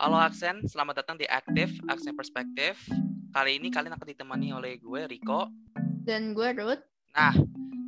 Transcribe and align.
Halo 0.00 0.16
Aksen, 0.16 0.64
selamat 0.64 1.04
datang 1.04 1.20
di 1.20 1.28
Aktif, 1.28 1.76
Aksen 1.84 2.16
Perspektif. 2.16 2.88
Kali 3.36 3.60
ini 3.60 3.68
kalian 3.68 3.92
akan 3.92 4.08
ditemani 4.08 4.48
oleh 4.48 4.80
gue, 4.80 5.04
Riko. 5.04 5.52
Dan 6.08 6.32
gue, 6.32 6.56
Ruth. 6.56 6.80
Nah, 7.12 7.36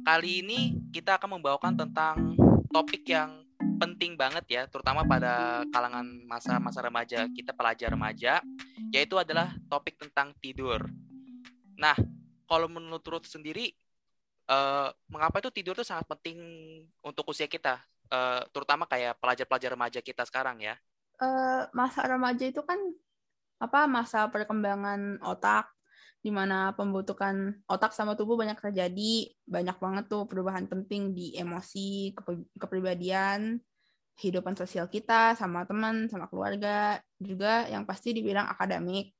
kali 0.04 0.44
ini 0.44 0.76
kita 0.92 1.16
akan 1.16 1.40
membawakan 1.40 1.72
tentang 1.72 2.36
topik 2.68 3.08
yang 3.08 3.48
penting 3.80 4.20
banget 4.20 4.44
ya, 4.44 4.62
terutama 4.68 5.08
pada 5.08 5.64
kalangan 5.72 6.04
masa-masa 6.28 6.84
remaja, 6.84 7.24
kita 7.32 7.56
pelajar 7.56 7.88
remaja, 7.96 8.44
yaitu 8.92 9.16
adalah 9.16 9.48
topik 9.72 9.96
tentang 9.96 10.36
tidur. 10.36 10.84
Nah, 11.80 11.96
kalau 12.44 12.68
menurut 12.68 13.00
Ruth 13.08 13.24
sendiri, 13.24 13.72
uh, 14.52 14.92
mengapa 15.08 15.40
itu 15.40 15.48
tidur 15.48 15.80
itu 15.80 15.88
sangat 15.88 16.04
penting 16.12 16.36
untuk 17.00 17.24
usia 17.32 17.48
kita, 17.48 17.80
uh, 18.12 18.44
terutama 18.52 18.84
kayak 18.84 19.16
pelajar-pelajar 19.16 19.72
remaja 19.72 20.04
kita 20.04 20.28
sekarang 20.28 20.60
ya? 20.60 20.76
Uh, 21.22 21.70
masa 21.70 22.02
remaja 22.10 22.42
itu 22.42 22.60
kan 22.66 22.78
apa 23.62 23.86
masa 23.86 24.26
perkembangan 24.26 25.22
otak 25.22 25.70
di 26.22 26.30
mana 26.30 26.70
pembentukan 26.74 27.58
otak 27.66 27.90
sama 27.90 28.14
tubuh 28.14 28.38
banyak 28.38 28.54
terjadi, 28.54 29.34
banyak 29.42 29.74
banget 29.82 30.04
tuh 30.06 30.22
perubahan 30.30 30.70
penting 30.70 31.10
di 31.10 31.34
emosi, 31.34 32.14
kepribadian, 32.54 33.58
kehidupan 34.14 34.54
sosial 34.54 34.86
kita 34.86 35.34
sama 35.34 35.66
teman, 35.66 36.06
sama 36.06 36.30
keluarga, 36.30 37.02
juga 37.18 37.66
yang 37.66 37.82
pasti 37.82 38.14
dibilang 38.14 38.46
akademik. 38.46 39.10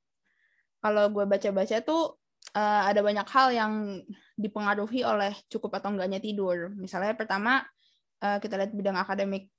Kalau 0.78 1.10
gue 1.10 1.26
baca-baca 1.26 1.82
tuh 1.82 2.22
uh, 2.54 2.82
ada 2.86 3.02
banyak 3.02 3.26
hal 3.26 3.48
yang 3.50 3.72
dipengaruhi 4.38 5.02
oleh 5.02 5.34
cukup 5.50 5.82
atau 5.82 5.90
enggaknya 5.90 6.22
tidur. 6.22 6.70
Misalnya 6.70 7.18
pertama 7.18 7.66
uh, 8.22 8.38
kita 8.38 8.62
lihat 8.62 8.70
bidang 8.78 8.94
akademik. 8.94 9.50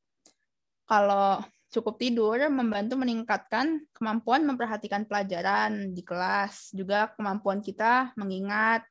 Kalau 0.87 1.43
Cukup 1.73 1.97
tidur 1.97 2.37
membantu 2.53 3.01
meningkatkan 3.01 3.81
kemampuan 3.97 4.45
memperhatikan 4.45 5.09
pelajaran 5.09 5.89
di 5.89 6.05
kelas, 6.05 6.69
juga 6.69 7.09
kemampuan 7.17 7.65
kita 7.65 8.13
mengingat 8.13 8.85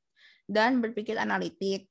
dan 0.51 0.83
berpikir 0.83 1.15
analitik. 1.15 1.87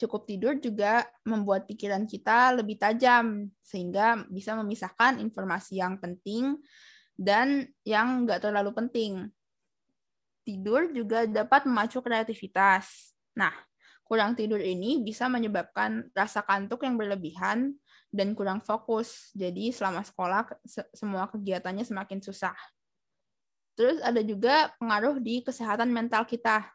Cukup 0.00 0.24
tidur 0.24 0.56
juga 0.56 1.04
membuat 1.28 1.68
pikiran 1.68 2.08
kita 2.08 2.56
lebih 2.56 2.80
tajam, 2.80 3.52
sehingga 3.60 4.24
bisa 4.32 4.56
memisahkan 4.56 5.20
informasi 5.20 5.76
yang 5.76 6.00
penting 6.00 6.56
dan 7.12 7.68
yang 7.84 8.24
nggak 8.24 8.48
terlalu 8.48 8.72
penting. 8.72 9.28
Tidur 10.40 10.88
juga 10.88 11.28
dapat 11.28 11.68
memacu 11.68 12.00
kreativitas. 12.00 13.12
Nah, 13.36 13.52
kurang 14.08 14.32
tidur 14.32 14.60
ini 14.64 15.04
bisa 15.04 15.28
menyebabkan 15.28 16.08
rasa 16.16 16.40
kantuk 16.40 16.80
yang 16.88 16.96
berlebihan 16.96 17.76
dan 18.14 18.30
kurang 18.38 18.62
fokus. 18.62 19.34
Jadi 19.34 19.74
selama 19.74 20.06
sekolah 20.06 20.46
semua 20.94 21.26
kegiatannya 21.26 21.82
semakin 21.82 22.22
susah. 22.22 22.54
Terus 23.74 23.98
ada 23.98 24.22
juga 24.22 24.70
pengaruh 24.78 25.18
di 25.18 25.42
kesehatan 25.42 25.90
mental 25.90 26.22
kita. 26.22 26.70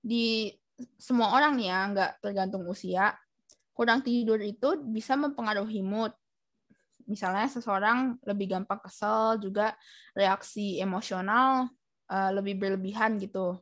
Di 0.00 0.56
semua 0.96 1.36
orang 1.36 1.60
ya, 1.60 1.84
nggak 1.92 2.24
tergantung 2.24 2.64
usia, 2.64 3.12
kurang 3.76 4.00
tidur 4.00 4.40
itu 4.40 4.80
bisa 4.88 5.20
mempengaruhi 5.20 5.84
mood. 5.84 6.16
Misalnya 7.04 7.44
seseorang 7.52 8.16
lebih 8.24 8.56
gampang 8.56 8.80
kesel, 8.80 9.36
juga 9.36 9.76
reaksi 10.16 10.80
emosional 10.80 11.68
uh, 12.08 12.30
lebih 12.32 12.56
berlebihan 12.56 13.20
gitu. 13.20 13.60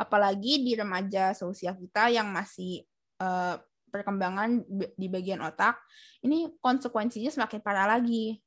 Apalagi 0.00 0.64
di 0.64 0.72
remaja 0.72 1.36
seusia 1.36 1.76
kita 1.76 2.08
yang 2.08 2.32
masih 2.32 2.88
uh, 3.20 3.60
perkembangan 3.92 4.64
di 4.96 5.06
bagian 5.12 5.44
otak, 5.44 5.76
ini 6.24 6.48
konsekuensinya 6.58 7.28
semakin 7.28 7.60
parah 7.60 7.92
lagi. 8.00 8.40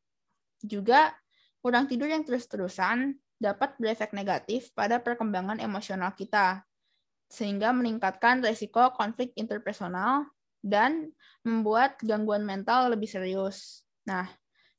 Juga 0.66 1.14
kurang 1.62 1.86
tidur 1.86 2.10
yang 2.10 2.26
terus-terusan 2.26 3.14
dapat 3.38 3.78
berefek 3.78 4.18
negatif 4.18 4.74
pada 4.74 4.98
perkembangan 4.98 5.62
emosional 5.62 6.18
kita, 6.18 6.66
sehingga 7.30 7.70
meningkatkan 7.70 8.42
resiko 8.42 8.90
konflik 8.98 9.30
interpersonal 9.38 10.26
dan 10.66 11.14
membuat 11.46 12.02
gangguan 12.02 12.42
mental 12.42 12.90
lebih 12.90 13.06
serius. 13.06 13.86
Nah, 14.10 14.26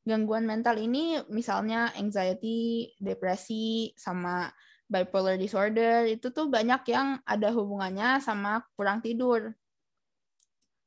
gangguan 0.03 0.43
mental 0.43 0.83
ini 0.83 1.23
misalnya 1.31 1.95
anxiety, 1.95 2.91
depresi, 2.99 3.95
sama 3.95 4.51
bipolar 4.87 5.35
disorder, 5.35 6.07
itu 6.07 6.31
tuh 6.31 6.47
banyak 6.47 6.83
yang 6.91 7.19
ada 7.27 7.51
hubungannya 7.51 8.23
sama 8.23 8.63
kurang 8.79 9.03
tidur 9.03 9.55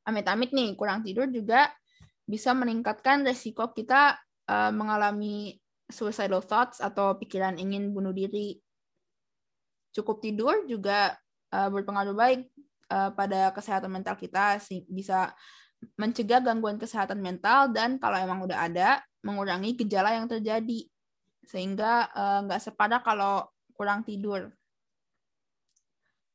amit-amit 0.09 0.51
nih 0.51 0.73
kurang 0.73 1.05
tidur 1.05 1.29
juga 1.29 1.69
bisa 2.29 2.53
meningkatkan 2.53 3.25
resiko 3.25 3.73
kita 3.73 4.17
uh, 4.45 4.69
mengalami 4.69 5.57
suicidal 5.89 6.45
thoughts 6.45 6.77
atau 6.77 7.17
pikiran 7.17 7.57
ingin 7.57 7.89
bunuh 7.89 8.13
diri. 8.13 8.61
Cukup 9.89 10.21
tidur 10.21 10.69
juga 10.69 11.17
uh, 11.49 11.69
berpengaruh 11.73 12.13
baik 12.13 12.45
uh, 12.93 13.09
pada 13.17 13.49
kesehatan 13.49 13.89
mental 13.89 14.13
kita, 14.13 14.61
bisa 14.85 15.33
mencegah 15.97 16.43
gangguan 16.43 16.77
kesehatan 16.77 17.17
mental 17.17 17.73
dan 17.73 17.97
kalau 17.97 18.19
emang 18.21 18.45
udah 18.45 18.69
ada 18.69 19.01
mengurangi 19.25 19.79
gejala 19.79 20.13
yang 20.13 20.27
terjadi 20.27 20.85
sehingga 21.47 22.11
nggak 22.45 22.61
uh, 22.61 22.65
separah 22.69 23.01
kalau 23.01 23.49
kurang 23.73 24.05
tidur. 24.05 24.53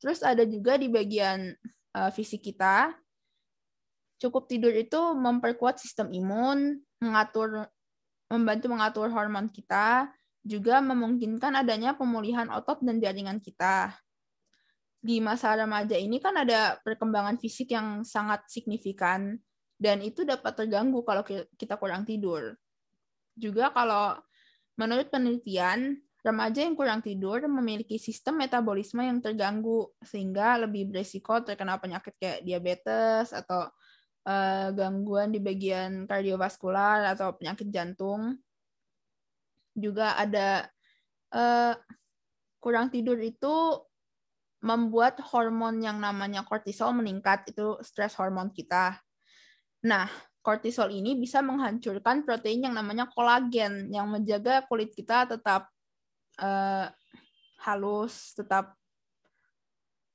Terus 0.03 0.21
ada 0.27 0.43
juga 0.43 0.75
di 0.75 0.91
bagian 0.91 1.55
uh, 1.95 2.11
fisik 2.11 2.43
kita 2.51 2.93
Cukup 4.19 4.47
tidur 4.47 4.73
itu 4.73 4.99
memperkuat 5.15 5.79
sistem 5.83 6.11
imun, 6.15 6.81
mengatur 7.03 7.69
membantu 8.31 8.67
mengatur 8.73 9.09
hormon 9.13 9.53
kita, 9.53 10.09
juga 10.45 10.85
memungkinkan 10.85 11.57
adanya 11.57 11.97
pemulihan 11.97 12.49
otot 12.53 12.81
dan 12.85 13.01
jaringan 13.01 13.41
kita. 13.41 13.97
Di 15.05 15.21
masa 15.21 15.53
remaja 15.57 15.97
ini 15.97 16.17
kan 16.21 16.33
ada 16.37 16.81
perkembangan 16.81 17.37
fisik 17.37 17.77
yang 17.77 18.05
sangat 18.05 18.49
signifikan 18.49 19.37
dan 19.77 20.01
itu 20.01 20.25
dapat 20.25 20.57
terganggu 20.57 21.05
kalau 21.05 21.25
kita 21.57 21.77
kurang 21.77 22.09
tidur. 22.09 22.57
Juga 23.37 23.69
kalau 23.73 24.17
menurut 24.81 25.13
penelitian, 25.13 26.01
remaja 26.25 26.65
yang 26.65 26.73
kurang 26.73 27.05
tidur 27.05 27.45
memiliki 27.45 28.01
sistem 28.01 28.41
metabolisme 28.41 29.05
yang 29.05 29.21
terganggu 29.21 29.93
sehingga 30.01 30.57
lebih 30.65 30.89
beresiko 30.89 31.45
terkena 31.45 31.77
penyakit 31.77 32.17
kayak 32.17 32.41
diabetes 32.41 33.37
atau 33.37 33.69
uh, 34.25 34.69
gangguan 34.73 35.33
di 35.33 35.41
bagian 35.41 36.09
kardiovaskular 36.09 37.15
atau 37.15 37.37
penyakit 37.37 37.69
jantung. 37.71 38.37
Juga 39.77 40.17
ada 40.19 40.69
uh, 41.33 41.75
kurang 42.61 42.89
tidur 42.89 43.21
itu 43.21 43.81
membuat 44.65 45.21
hormon 45.21 45.85
yang 45.85 46.01
namanya 46.01 46.41
kortisol 46.41 46.97
meningkat, 46.97 47.45
itu 47.53 47.77
stres 47.85 48.17
hormon 48.17 48.49
kita. 48.49 48.97
Nah, 49.85 50.09
kortisol 50.41 50.89
ini 50.89 51.21
bisa 51.21 51.45
menghancurkan 51.45 52.25
protein 52.25 52.65
yang 52.65 52.73
namanya 52.73 53.05
kolagen 53.13 53.93
yang 53.93 54.09
menjaga 54.09 54.65
kulit 54.65 54.97
kita 54.97 55.29
tetap 55.29 55.69
uh, 56.41 56.89
halus, 57.61 58.33
tetap 58.33 58.73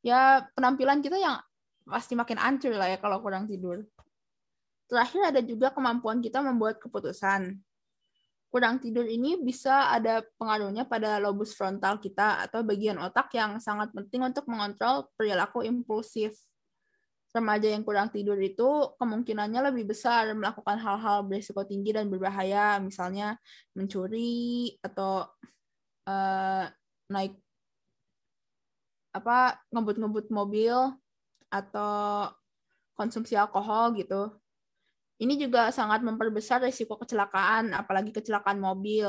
ya 0.02 0.50
penampilan 0.58 1.06
kita 1.06 1.22
yang 1.22 1.38
pasti 1.86 2.18
makin 2.18 2.38
hancur 2.42 2.74
lah 2.74 2.90
ya 2.90 2.98
kalau 2.98 3.22
kurang 3.22 3.46
tidur. 3.46 3.86
Terakhir 4.90 5.22
ada 5.22 5.42
juga 5.46 5.70
kemampuan 5.70 6.18
kita 6.18 6.42
membuat 6.42 6.82
keputusan. 6.82 7.62
Kurang 8.50 8.82
tidur 8.82 9.06
ini 9.06 9.38
bisa 9.38 9.94
ada 9.94 10.26
pengaruhnya 10.42 10.82
pada 10.90 11.22
lobus 11.22 11.54
frontal 11.54 12.02
kita 12.02 12.42
atau 12.50 12.66
bagian 12.66 12.98
otak 12.98 13.30
yang 13.38 13.62
sangat 13.62 13.94
penting 13.94 14.26
untuk 14.26 14.50
mengontrol 14.50 15.06
perilaku 15.14 15.62
impulsif. 15.62 16.34
Remaja 17.30 17.70
yang 17.70 17.86
kurang 17.86 18.10
tidur 18.10 18.42
itu 18.42 18.66
kemungkinannya 18.98 19.70
lebih 19.70 19.94
besar 19.94 20.34
melakukan 20.34 20.82
hal-hal 20.82 21.22
berisiko 21.30 21.62
tinggi 21.62 21.94
dan 21.94 22.10
berbahaya, 22.10 22.82
misalnya 22.82 23.38
mencuri 23.78 24.74
atau 24.82 25.30
uh, 26.10 26.66
naik 27.14 27.38
apa 29.14 29.62
ngebut-ngebut 29.70 30.34
mobil 30.34 30.74
atau 31.54 32.34
konsumsi 32.98 33.38
alkohol 33.38 33.94
gitu. 33.94 34.34
Ini 35.20 35.36
juga 35.36 35.68
sangat 35.76 36.00
memperbesar 36.00 36.64
risiko 36.64 36.96
kecelakaan, 36.96 37.76
apalagi 37.76 38.16
kecelakaan 38.16 38.56
mobil. 38.56 39.08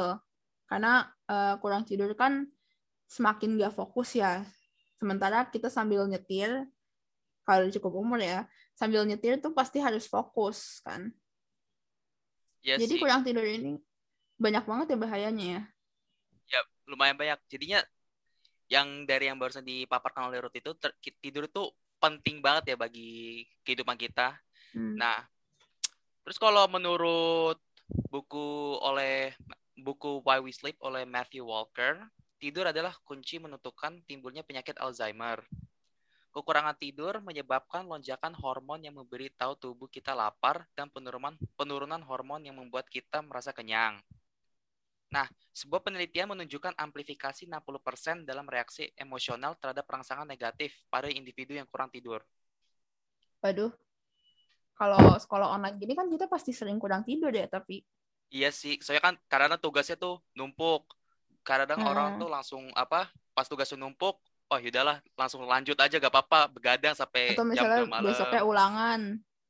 Karena 0.67 1.07
uh, 1.31 1.55
kurang 1.63 1.87
tidur 1.87 2.11
kan 2.19 2.51
semakin 3.07 3.55
gak 3.59 3.79
fokus 3.79 4.19
ya. 4.19 4.43
Sementara 4.99 5.47
kita 5.47 5.71
sambil 5.71 6.05
nyetir, 6.11 6.67
kalau 7.47 7.71
cukup 7.71 7.93
umur 8.03 8.19
ya, 8.19 8.47
sambil 8.75 9.07
nyetir 9.07 9.39
tuh 9.39 9.55
pasti 9.55 9.79
harus 9.79 10.11
fokus 10.11 10.83
kan. 10.83 11.15
Ya 12.61 12.77
Jadi 12.77 12.99
sih. 12.99 13.01
kurang 13.01 13.25
tidur 13.25 13.47
ini 13.47 13.81
banyak 14.37 14.65
banget 14.67 14.87
ya 14.93 14.99
bahayanya 15.01 15.47
ya. 15.47 15.63
Ya 16.51 16.61
lumayan 16.91 17.17
banyak. 17.17 17.39
Jadinya 17.49 17.81
yang 18.71 19.07
dari 19.07 19.27
yang 19.31 19.39
barusan 19.39 19.65
dipaparkan 19.67 20.31
oleh 20.31 20.43
Ruth 20.43 20.55
itu 20.55 20.71
tidur 21.23 21.47
itu 21.49 21.63
penting 22.01 22.41
banget 22.41 22.75
ya 22.75 22.77
bagi 22.77 23.45
kehidupan 23.65 23.97
kita. 23.99 24.37
Hmm. 24.73 24.97
Nah, 24.97 25.27
Terus 26.25 26.39
kalau 26.39 26.65
menurut 26.69 27.59
buku 28.11 28.77
oleh 28.83 29.35
buku 29.81 30.21
Why 30.23 30.39
We 30.39 30.53
Sleep 30.53 30.77
oleh 30.85 31.09
Matthew 31.09 31.47
Walker, 31.49 31.99
tidur 32.37 32.69
adalah 32.69 32.97
kunci 33.05 33.41
menentukan 33.41 34.05
timbulnya 34.05 34.45
penyakit 34.45 34.77
Alzheimer. 34.77 35.41
Kekurangan 36.31 36.79
tidur 36.79 37.19
menyebabkan 37.19 37.83
lonjakan 37.91 38.39
hormon 38.39 38.87
yang 38.87 38.95
memberi 38.95 39.35
tahu 39.35 39.59
tubuh 39.59 39.91
kita 39.91 40.15
lapar 40.15 40.63
dan 40.79 40.87
penurunan 40.87 41.35
penurunan 41.59 41.99
hormon 42.07 42.47
yang 42.47 42.55
membuat 42.55 42.87
kita 42.87 43.19
merasa 43.19 43.51
kenyang. 43.51 43.99
Nah, 45.11 45.27
sebuah 45.51 45.83
penelitian 45.83 46.31
menunjukkan 46.31 46.79
amplifikasi 46.79 47.43
60% 47.51 48.23
dalam 48.23 48.47
reaksi 48.47 48.95
emosional 48.95 49.59
terhadap 49.59 49.83
rangsangan 49.91 50.23
negatif 50.23 50.71
pada 50.87 51.11
individu 51.11 51.59
yang 51.59 51.67
kurang 51.67 51.91
tidur. 51.91 52.23
Waduh. 53.43 53.75
Kalau 54.81 55.21
sekolah 55.21 55.61
online 55.61 55.77
gini 55.77 55.93
kan 55.93 56.09
kita 56.09 56.25
pasti 56.25 56.57
sering 56.57 56.81
kurang 56.81 57.05
tidur 57.05 57.29
ya, 57.29 57.45
tapi 57.45 57.85
Iya 58.31 58.49
sih, 58.55 58.79
soalnya 58.81 59.03
kan 59.13 59.15
karena 59.27 59.59
tugasnya 59.61 59.99
tuh 59.99 60.23
numpuk. 60.39 60.87
Kadang 61.45 61.83
Hmm. 61.83 61.91
orang 61.91 62.09
tuh 62.17 62.29
langsung 62.31 62.63
apa, 62.79 63.11
pas 63.37 63.45
tugasnya 63.45 63.77
numpuk, 63.77 64.17
oh 64.49 64.59
yaudahlah 64.59 65.03
langsung 65.19 65.43
lanjut 65.45 65.75
aja 65.77 65.99
gak 65.99 66.13
apa-apa, 66.15 66.47
begadang 66.49 66.95
sampai 66.95 67.35
atau 67.35 67.43
jam 67.43 67.67
misalnya 67.67 67.79
2 67.85 67.91
malam. 67.91 68.07
besoknya 68.09 68.43
ulangan, 68.47 69.01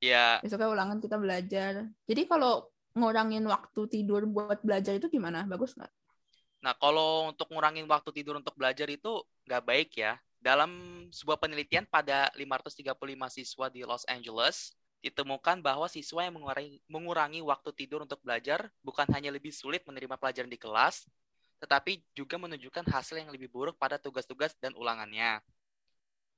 Iya, 0.00 0.40
besoknya 0.40 0.68
ulangan 0.72 0.98
kita 0.98 1.16
belajar. 1.20 1.72
Jadi 2.08 2.22
kalau 2.26 2.72
ngurangin 2.96 3.44
waktu 3.46 3.80
tidur 3.86 4.24
buat 4.26 4.58
belajar 4.64 4.96
itu 4.96 5.06
gimana? 5.12 5.44
Bagus 5.46 5.76
nggak? 5.76 5.92
Nah, 6.60 6.74
kalau 6.76 7.32
untuk 7.32 7.48
ngurangin 7.52 7.84
waktu 7.88 8.10
tidur 8.12 8.36
untuk 8.36 8.52
belajar 8.56 8.88
itu 8.88 9.24
nggak 9.48 9.62
baik 9.64 9.90
ya. 9.96 10.16
Dalam 10.40 10.72
sebuah 11.12 11.36
penelitian 11.36 11.84
pada 11.84 12.32
535 12.32 13.28
siswa 13.28 13.68
di 13.68 13.84
Los 13.84 14.08
Angeles, 14.08 14.72
ditemukan 15.00 15.64
bahwa 15.64 15.88
siswa 15.88 16.24
yang 16.24 16.36
mengurangi, 16.36 16.78
mengurangi 16.88 17.40
waktu 17.40 17.72
tidur 17.72 18.04
untuk 18.04 18.20
belajar 18.20 18.68
bukan 18.84 19.08
hanya 19.16 19.32
lebih 19.32 19.52
sulit 19.52 19.80
menerima 19.88 20.20
pelajaran 20.20 20.48
di 20.48 20.60
kelas, 20.60 21.08
tetapi 21.60 22.04
juga 22.12 22.36
menunjukkan 22.36 22.84
hasil 22.88 23.20
yang 23.20 23.32
lebih 23.32 23.48
buruk 23.48 23.76
pada 23.80 23.96
tugas-tugas 23.96 24.52
dan 24.60 24.76
ulangannya. 24.76 25.40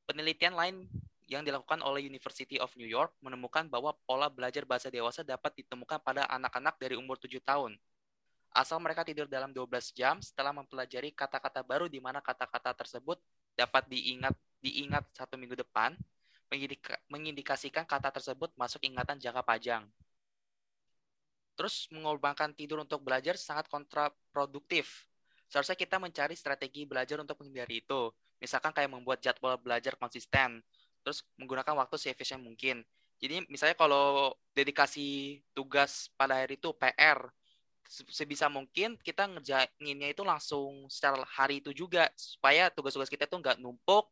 Penelitian 0.06 0.54
lain 0.54 0.86
yang 1.26 1.42
dilakukan 1.46 1.82
oleh 1.82 2.06
University 2.06 2.58
of 2.58 2.70
New 2.78 2.86
York 2.86 3.14
menemukan 3.22 3.66
bahwa 3.66 3.94
pola 4.06 4.26
belajar 4.26 4.66
bahasa 4.66 4.90
dewasa 4.90 5.22
dapat 5.22 5.54
ditemukan 5.62 6.02
pada 6.02 6.26
anak-anak 6.30 6.76
dari 6.78 6.94
umur 6.98 7.16
7 7.18 7.38
tahun 7.42 7.78
asal 8.52 8.78
mereka 8.84 9.00
tidur 9.00 9.24
dalam 9.24 9.48
12 9.50 9.96
jam 9.96 10.20
setelah 10.20 10.52
mempelajari 10.52 11.08
kata-kata 11.16 11.64
baru 11.64 11.88
di 11.88 11.98
mana 12.04 12.20
kata-kata 12.20 12.76
tersebut 12.76 13.16
dapat 13.56 13.88
diingat 13.88 14.36
diingat 14.62 15.02
satu 15.10 15.34
minggu 15.34 15.58
depan, 15.58 15.98
mengindikasikan 17.08 17.88
kata 17.88 18.12
tersebut 18.12 18.52
masuk 18.56 18.84
ingatan 18.84 19.16
jangka 19.16 19.42
panjang. 19.42 19.82
Terus 21.56 21.88
mengorbankan 21.92 22.56
tidur 22.56 22.80
untuk 22.80 23.04
belajar 23.04 23.36
sangat 23.36 23.68
kontraproduktif. 23.68 25.08
Seharusnya 25.52 25.76
kita 25.76 26.00
mencari 26.00 26.32
strategi 26.32 26.88
belajar 26.88 27.20
untuk 27.20 27.36
menghindari 27.44 27.84
itu. 27.84 28.08
Misalkan 28.40 28.72
kayak 28.72 28.90
membuat 28.90 29.20
jadwal 29.20 29.60
belajar 29.60 29.94
konsisten, 30.00 30.64
terus 31.04 31.22
menggunakan 31.36 31.76
waktu 31.76 31.96
seefisien 32.00 32.40
mungkin. 32.40 32.82
Jadi 33.22 33.46
misalnya 33.46 33.78
kalau 33.78 34.34
dedikasi 34.50 35.38
tugas 35.54 36.10
pada 36.18 36.42
hari 36.42 36.58
itu 36.58 36.74
PR, 36.74 37.30
se- 37.86 38.08
sebisa 38.10 38.50
mungkin 38.50 38.98
kita 38.98 39.30
ngerjainnya 39.30 40.08
itu 40.10 40.26
langsung 40.26 40.90
secara 40.90 41.22
hari 41.28 41.62
itu 41.62 41.70
juga 41.70 42.10
supaya 42.18 42.66
tugas-tugas 42.72 43.06
kita 43.06 43.30
tuh 43.30 43.38
nggak 43.38 43.62
numpuk 43.62 44.10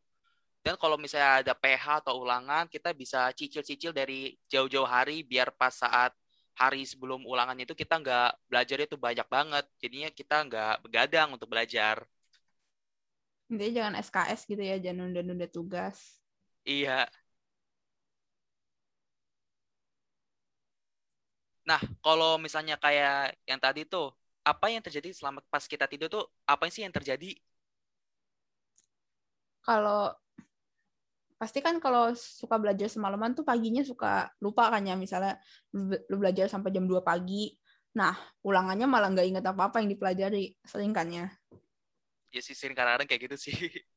dan 0.64 0.74
kalau 0.76 0.96
misalnya 1.00 1.40
ada 1.40 1.52
PH 1.56 2.04
atau 2.04 2.20
ulangan 2.20 2.64
kita 2.68 2.92
bisa 2.92 3.32
cicil-cicil 3.38 3.92
dari 3.96 4.36
jauh-jauh 4.52 4.84
hari 4.88 5.24
biar 5.24 5.48
pas 5.56 5.72
saat 5.72 6.12
hari 6.60 6.84
sebelum 6.84 7.24
ulangan 7.24 7.56
itu 7.56 7.72
kita 7.72 7.96
nggak 8.02 8.28
belajar 8.50 8.78
itu 8.84 8.96
banyak 9.00 9.26
banget. 9.32 9.64
Jadinya 9.80 10.08
kita 10.12 10.36
nggak 10.48 10.74
begadang 10.84 11.28
untuk 11.32 11.48
belajar. 11.48 12.04
Intinya 13.52 13.72
jangan 13.76 13.94
SKS 14.06 14.40
gitu 14.50 14.62
ya, 14.70 14.76
jangan 14.84 14.98
nunda-nunda 15.06 15.46
tugas. 15.56 15.98
iya. 16.64 17.10
Nah 21.68 21.80
kalau 22.04 22.30
misalnya 22.44 22.74
kayak 22.84 23.36
yang 23.48 23.60
tadi 23.64 23.80
tuh 23.92 24.06
apa 24.50 24.66
yang 24.72 24.82
terjadi 24.86 25.08
selama 25.18 25.40
pas 25.52 25.64
kita 25.72 25.84
tidur 25.92 26.08
tuh 26.14 26.24
apa 26.48 26.64
sih 26.72 26.82
yang 26.84 26.94
terjadi? 26.96 27.36
Kalau 29.66 30.12
pasti 31.40 31.64
kan 31.64 31.80
kalau 31.80 32.12
suka 32.12 32.60
belajar 32.60 32.92
semalaman 32.92 33.32
tuh 33.32 33.48
paginya 33.48 33.80
suka 33.80 34.28
lupa 34.44 34.68
kan 34.68 34.84
ya 34.84 34.92
misalnya 34.92 35.40
lu 35.72 36.20
belajar 36.20 36.52
sampai 36.52 36.68
jam 36.68 36.84
2 36.84 37.00
pagi. 37.00 37.56
Nah, 37.96 38.12
ulangannya 38.44 38.84
malah 38.84 39.08
nggak 39.08 39.24
inget 39.24 39.44
apa-apa 39.48 39.80
yang 39.80 39.88
dipelajari. 39.88 40.52
Sering 40.60 40.92
kan 40.92 41.08
ya. 41.08 41.32
ya 42.28 42.40
sih 42.44 42.52
sering 42.52 42.76
kadang-kadang 42.76 43.08
kayak 43.08 43.22
gitu 43.26 43.36
sih 43.50 43.56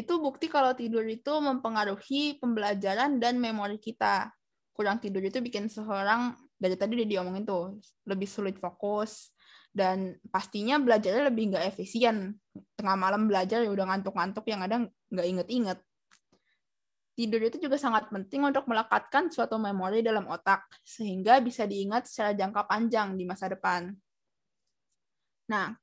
Itu 0.00 0.18
bukti 0.18 0.48
kalau 0.48 0.72
tidur 0.72 1.04
itu 1.04 1.30
mempengaruhi 1.38 2.40
pembelajaran 2.40 3.20
dan 3.20 3.36
memori 3.36 3.76
kita. 3.76 4.32
Kurang 4.72 4.96
tidur 4.96 5.20
itu 5.20 5.44
bikin 5.44 5.68
seseorang 5.68 6.40
dari 6.56 6.72
tadi 6.72 6.96
udah 6.96 7.08
diomongin 7.10 7.44
tuh 7.44 7.76
lebih 8.08 8.24
sulit 8.24 8.56
fokus 8.56 9.34
dan 9.76 10.16
pastinya 10.32 10.80
belajarnya 10.80 11.28
lebih 11.28 11.52
nggak 11.52 11.76
efisien. 11.76 12.32
Tengah 12.80 12.96
malam 12.96 13.28
belajar 13.28 13.60
ya 13.60 13.68
udah 13.68 13.86
ngantuk-ngantuk 13.92 14.46
yang 14.48 14.64
ada 14.64 14.88
nggak 15.10 15.26
inget-inget. 15.26 15.78
Tidur 17.18 17.42
itu 17.44 17.60
juga 17.60 17.76
sangat 17.76 18.08
penting 18.08 18.48
untuk 18.48 18.64
melekatkan 18.64 19.28
suatu 19.28 19.60
memori 19.60 20.00
dalam 20.00 20.24
otak 20.30 20.64
sehingga 20.80 21.36
bisa 21.44 21.68
diingat 21.68 22.08
secara 22.08 22.32
jangka 22.32 22.64
panjang 22.64 23.18
di 23.18 23.28
masa 23.28 23.50
depan. 23.50 23.92
Nah, 25.50 25.74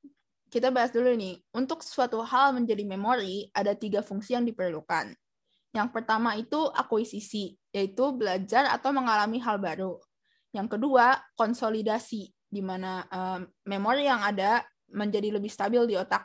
kita 0.48 0.72
bahas 0.72 0.90
dulu 0.90 1.12
nih. 1.12 1.38
Untuk 1.52 1.84
suatu 1.84 2.24
hal 2.24 2.56
menjadi 2.56 2.82
memori, 2.82 3.52
ada 3.52 3.76
tiga 3.76 4.00
fungsi 4.00 4.32
yang 4.32 4.48
diperlukan. 4.48 5.12
Yang 5.76 5.88
pertama 5.92 6.34
itu 6.40 6.56
akuisisi, 6.72 7.54
yaitu 7.70 8.10
belajar 8.16 8.72
atau 8.72 8.90
mengalami 8.90 9.38
hal 9.38 9.60
baru. 9.60 10.00
Yang 10.56 10.74
kedua, 10.80 11.20
konsolidasi, 11.36 12.32
di 12.48 12.62
mana 12.64 13.04
eh, 13.04 13.40
memori 13.68 14.08
yang 14.08 14.24
ada 14.24 14.64
menjadi 14.88 15.36
lebih 15.36 15.52
stabil 15.52 15.84
di 15.84 15.94
otak. 16.00 16.24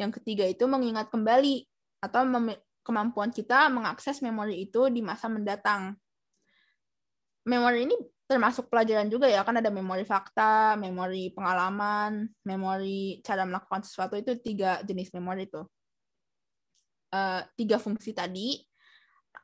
Yang 0.00 0.18
ketiga 0.22 0.48
itu 0.48 0.64
mengingat 0.64 1.12
kembali, 1.12 1.68
atau 1.98 2.24
kemampuan 2.86 3.34
kita 3.34 3.68
mengakses 3.68 4.22
memori 4.24 4.64
itu 4.64 4.88
di 4.88 5.02
masa 5.02 5.28
mendatang. 5.28 5.98
Memori 7.44 7.88
ini 7.88 7.96
termasuk 8.28 8.68
pelajaran 8.68 9.08
juga 9.08 9.24
ya, 9.24 9.40
kan 9.40 9.56
ada 9.56 9.72
memori 9.72 10.04
fakta, 10.04 10.76
memori 10.76 11.32
pengalaman, 11.32 12.28
memori 12.44 13.24
cara 13.24 13.48
melakukan 13.48 13.80
sesuatu 13.80 14.20
itu 14.20 14.36
tiga 14.40 14.84
jenis 14.84 15.08
memori 15.16 15.48
itu. 15.48 15.64
Eh, 17.08 17.40
tiga 17.56 17.80
fungsi 17.80 18.12
tadi, 18.12 18.60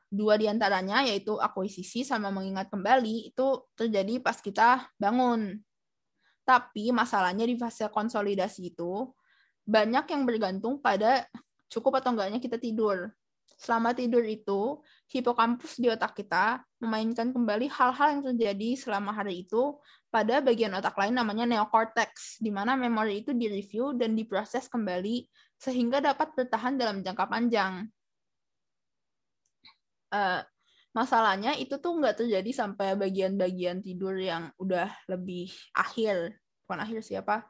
dua 0.05 0.37
di 0.37 0.45
antaranya 0.45 1.01
yaitu 1.01 1.33
akuisisi 1.41 2.05
sama 2.05 2.29
mengingat 2.29 2.69
kembali 2.69 3.33
itu 3.33 3.47
terjadi 3.73 4.21
pas 4.21 4.37
kita 4.37 4.85
bangun. 5.01 5.57
Tapi 6.45 6.93
masalahnya 6.93 7.49
di 7.49 7.57
fase 7.57 7.89
konsolidasi 7.89 8.69
itu 8.69 9.09
banyak 9.65 10.05
yang 10.13 10.29
bergantung 10.29 10.77
pada 10.77 11.25
cukup 11.69 12.01
atau 12.01 12.13
enggaknya 12.13 12.39
kita 12.41 12.57
tidur. 12.59 13.09
Selama 13.55 13.95
tidur 13.95 14.19
itu, 14.27 14.83
hipokampus 15.07 15.79
di 15.79 15.87
otak 15.87 16.11
kita 16.19 16.59
memainkan 16.83 17.31
kembali 17.31 17.71
hal-hal 17.71 18.19
yang 18.19 18.23
terjadi 18.33 18.69
selama 18.75 19.15
hari 19.15 19.47
itu 19.47 19.79
pada 20.11 20.43
bagian 20.43 20.75
otak 20.75 20.95
lain 20.99 21.15
namanya 21.15 21.47
neocortex, 21.47 22.43
di 22.43 22.51
mana 22.51 22.75
memori 22.75 23.23
itu 23.23 23.31
direview 23.31 23.95
dan 23.95 24.11
diproses 24.11 24.67
kembali 24.67 25.27
sehingga 25.55 26.03
dapat 26.03 26.35
bertahan 26.35 26.75
dalam 26.75 26.99
jangka 26.99 27.25
panjang. 27.31 27.87
Eh, 30.11 30.41
masalahnya 30.95 31.55
itu 31.59 31.79
tuh 31.79 31.95
nggak 31.99 32.23
terjadi 32.23 32.51
sampai 32.51 32.95
bagian-bagian 32.99 33.79
tidur 33.79 34.15
yang 34.19 34.51
udah 34.59 34.91
lebih 35.11 35.51
akhir, 35.75 36.39
bukan 36.67 36.79
akhir 36.83 36.99
siapa. 37.03 37.47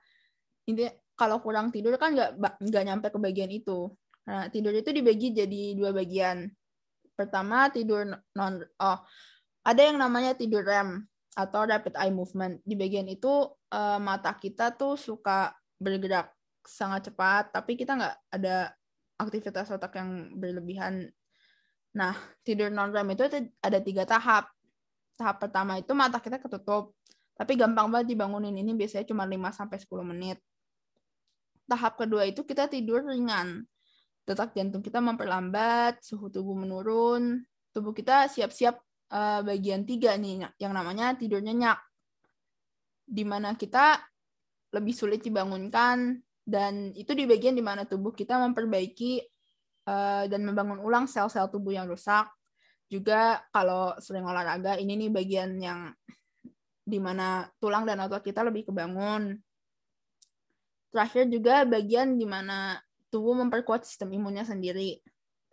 Intinya 0.70 0.94
kalau 1.14 1.42
kurang 1.42 1.70
tidur 1.70 1.98
kan 2.02 2.14
nggak 2.14 2.62
nggak 2.62 2.84
nyampe 2.86 3.08
ke 3.10 3.20
bagian 3.22 3.50
itu. 3.54 3.94
Nah, 4.26 4.50
tidur 4.50 4.74
itu 4.74 4.90
dibagi 4.90 5.34
jadi 5.34 5.78
dua 5.78 5.94
bagian. 5.94 6.50
Pertama 7.16 7.70
tidur 7.72 8.04
non 8.10 8.54
oh 8.82 9.00
ada 9.66 9.82
yang 9.82 9.98
namanya 9.98 10.36
tidur 10.36 10.66
REM 10.66 11.06
atau 11.38 11.66
rapid 11.66 11.94
eye 11.98 12.14
movement. 12.14 12.62
Di 12.66 12.74
bagian 12.74 13.06
itu 13.10 13.50
eh, 13.74 14.00
mata 14.02 14.34
kita 14.34 14.74
tuh 14.74 14.98
suka 14.98 15.54
bergerak 15.78 16.34
sangat 16.66 17.14
cepat, 17.14 17.54
tapi 17.54 17.78
kita 17.78 17.94
nggak 17.94 18.16
ada 18.34 18.74
aktivitas 19.22 19.70
otak 19.70 19.96
yang 20.02 20.34
berlebihan. 20.36 21.08
Nah, 21.96 22.18
tidur 22.42 22.74
non 22.74 22.92
REM 22.92 23.14
itu 23.14 23.24
ada- 23.30 23.52
ada 23.62 23.80
tiga 23.80 24.04
tahap. 24.04 24.50
Tahap 25.16 25.40
pertama 25.40 25.80
itu 25.80 25.96
mata 25.96 26.20
kita 26.20 26.42
ketutup, 26.42 26.92
tapi 27.40 27.56
gampang 27.56 27.88
banget 27.88 28.12
dibangunin. 28.12 28.52
Ini 28.52 28.76
biasanya 28.76 29.08
cuma 29.08 29.24
5 29.24 29.54
sampai 29.56 29.80
10 29.80 30.04
menit. 30.04 30.42
Tahap 31.66 31.96
kedua 31.96 32.28
itu 32.28 32.44
kita 32.44 32.68
tidur 32.68 33.08
ringan. 33.08 33.64
Detak 34.26 34.58
jantung 34.58 34.82
kita 34.82 35.00
memperlambat, 35.00 36.02
suhu 36.02 36.34
tubuh 36.34 36.58
menurun, 36.58 37.46
tubuh 37.70 37.94
kita 37.94 38.26
siap-siap 38.26 38.76
eh, 39.14 39.42
bagian 39.46 39.86
tiga 39.86 40.18
nih, 40.18 40.50
yang 40.58 40.74
namanya 40.74 41.14
tidur 41.14 41.40
nyenyak. 41.42 41.78
di 43.06 43.22
mana 43.22 43.54
kita 43.54 44.02
lebih 44.74 44.98
sulit 44.98 45.22
dibangunkan 45.22 46.18
dan 46.46 46.90
itu 46.94 47.14
di 47.14 47.30
bagian 47.30 47.54
di 47.54 47.62
mana 47.62 47.86
tubuh 47.86 48.14
kita 48.14 48.38
memperbaiki 48.38 49.22
uh, 49.90 50.26
dan 50.30 50.42
membangun 50.46 50.78
ulang 50.82 51.10
sel-sel 51.10 51.50
tubuh 51.50 51.74
yang 51.74 51.90
rusak. 51.90 52.30
Juga 52.86 53.42
kalau 53.50 53.98
sering 53.98 54.30
olahraga 54.30 54.78
ini 54.78 54.94
nih 54.94 55.10
bagian 55.10 55.58
yang 55.58 55.90
di 56.86 57.02
mana 57.02 57.50
tulang 57.58 57.82
dan 57.82 57.98
otot 58.06 58.22
kita 58.22 58.46
lebih 58.46 58.70
kebangun. 58.70 59.42
Terakhir 60.94 61.34
juga 61.34 61.66
bagian 61.66 62.14
di 62.14 62.30
mana 62.30 62.78
tubuh 63.16 63.32
memperkuat 63.40 63.88
sistem 63.88 64.12
imunnya 64.12 64.44
sendiri. 64.44 65.00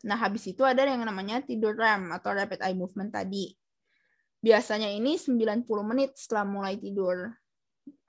Nah, 0.02 0.18
habis 0.18 0.50
itu 0.50 0.66
ada 0.66 0.82
yang 0.82 1.06
namanya 1.06 1.38
tidur 1.46 1.78
REM 1.78 2.10
atau 2.10 2.34
rapid 2.34 2.58
eye 2.58 2.74
movement 2.74 3.14
tadi. 3.14 3.54
Biasanya 4.42 4.90
ini 4.90 5.14
90 5.14 5.62
menit 5.86 6.18
setelah 6.18 6.42
mulai 6.42 6.74
tidur. 6.74 7.30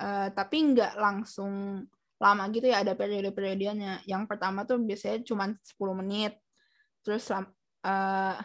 Uh, 0.02 0.30
tapi 0.34 0.74
nggak 0.74 0.98
langsung 0.98 1.86
lama 2.18 2.44
gitu 2.50 2.66
ya, 2.66 2.82
ada 2.82 2.98
periode-periodenya. 2.98 4.10
Yang 4.10 4.24
pertama 4.26 4.66
tuh 4.66 4.82
biasanya 4.82 5.22
cuma 5.22 5.54
10 5.54 6.02
menit. 6.02 6.34
Terus 7.06 7.30
uh, 7.30 8.36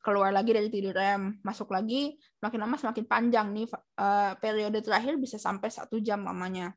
keluar 0.00 0.32
lagi 0.32 0.56
dari 0.56 0.72
tidur 0.72 0.96
REM, 0.96 1.44
masuk 1.44 1.68
lagi, 1.76 2.16
makin 2.40 2.64
lama 2.64 2.80
semakin 2.80 3.04
panjang 3.04 3.52
nih. 3.52 3.68
Uh, 4.00 4.32
periode 4.40 4.80
terakhir 4.80 5.20
bisa 5.20 5.36
sampai 5.36 5.68
satu 5.68 6.00
jam 6.00 6.24
lamanya. 6.24 6.72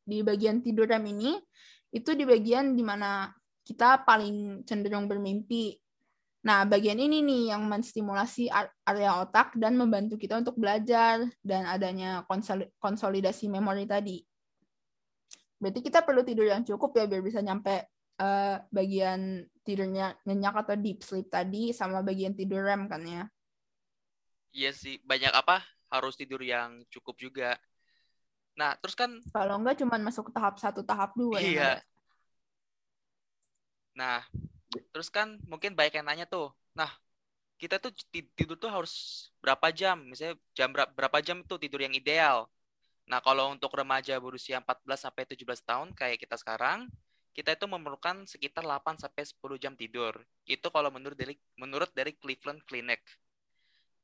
Di 0.00 0.24
bagian 0.24 0.64
tidur 0.64 0.88
REM 0.88 1.04
ini, 1.12 1.36
itu 1.96 2.12
di 2.12 2.28
bagian 2.28 2.76
di 2.76 2.84
mana 2.84 3.32
kita 3.64 4.04
paling 4.04 4.68
cenderung 4.68 5.08
bermimpi. 5.08 5.80
Nah, 6.46 6.62
bagian 6.62 7.00
ini 7.00 7.24
nih 7.24 7.56
yang 7.56 7.66
menstimulasi 7.66 8.46
area 8.86 9.18
otak 9.18 9.56
dan 9.58 9.74
membantu 9.74 10.14
kita 10.14 10.38
untuk 10.38 10.54
belajar 10.60 11.24
dan 11.42 11.66
adanya 11.66 12.22
konsolidasi 12.78 13.50
memori 13.50 13.88
tadi. 13.88 14.22
Berarti 15.56 15.80
kita 15.82 16.04
perlu 16.04 16.22
tidur 16.22 16.46
yang 16.46 16.62
cukup 16.62 16.94
ya 16.94 17.08
biar 17.08 17.24
bisa 17.24 17.42
nyampe 17.42 17.90
uh, 18.20 18.62
bagian 18.70 19.42
tidurnya 19.66 20.14
nyenyak 20.28 20.54
atau 20.62 20.76
deep 20.78 21.02
sleep 21.02 21.26
tadi 21.32 21.74
sama 21.74 22.04
bagian 22.04 22.36
tidur 22.36 22.62
REM 22.62 22.86
kan 22.86 23.02
ya. 23.02 23.24
Iya 24.54 24.70
sih, 24.70 25.02
banyak 25.02 25.34
apa 25.34 25.66
harus 25.90 26.14
tidur 26.14 26.44
yang 26.46 26.86
cukup 26.92 27.18
juga. 27.18 27.58
Nah, 28.56 28.72
terus 28.80 28.96
kan 28.96 29.20
kalau 29.30 29.60
enggak 29.60 29.76
cuma 29.84 30.00
masuk 30.00 30.28
ke 30.28 30.32
tahap 30.32 30.56
satu, 30.56 30.80
tahap 30.80 31.12
dua 31.12 31.38
Iya. 31.44 31.84
Nah, 33.92 34.24
terus 34.92 35.08
kan 35.12 35.36
mungkin 35.44 35.76
banyak 35.76 36.00
yang 36.00 36.08
nanya 36.08 36.26
tuh. 36.28 36.52
Nah, 36.72 36.88
kita 37.56 37.80
tuh 37.80 37.92
tidur 38.12 38.56
tuh 38.60 38.68
harus 38.72 39.28
berapa 39.40 39.72
jam? 39.72 40.00
Misalnya 40.04 40.36
jam 40.52 40.72
berapa 40.72 41.18
jam 41.24 41.40
itu 41.44 41.56
tidur 41.56 41.80
yang 41.84 41.96
ideal? 41.96 42.48
Nah, 43.06 43.22
kalau 43.22 43.54
untuk 43.54 43.72
remaja 43.72 44.18
berusia 44.18 44.60
14 44.60 45.04
sampai 45.04 45.24
17 45.24 45.62
tahun 45.62 45.94
kayak 45.94 46.20
kita 46.26 46.36
sekarang, 46.36 46.90
kita 47.32 47.52
itu 47.52 47.68
memerlukan 47.68 48.24
sekitar 48.24 48.64
8 48.64 48.96
sampai 48.96 49.22
10 49.24 49.56
jam 49.60 49.72
tidur. 49.76 50.16
Itu 50.48 50.72
kalau 50.72 50.88
menurut 50.88 51.16
dari 51.16 51.36
menurut 51.56 51.92
dari 51.92 52.12
Cleveland 52.16 52.64
Clinic. 52.64 53.00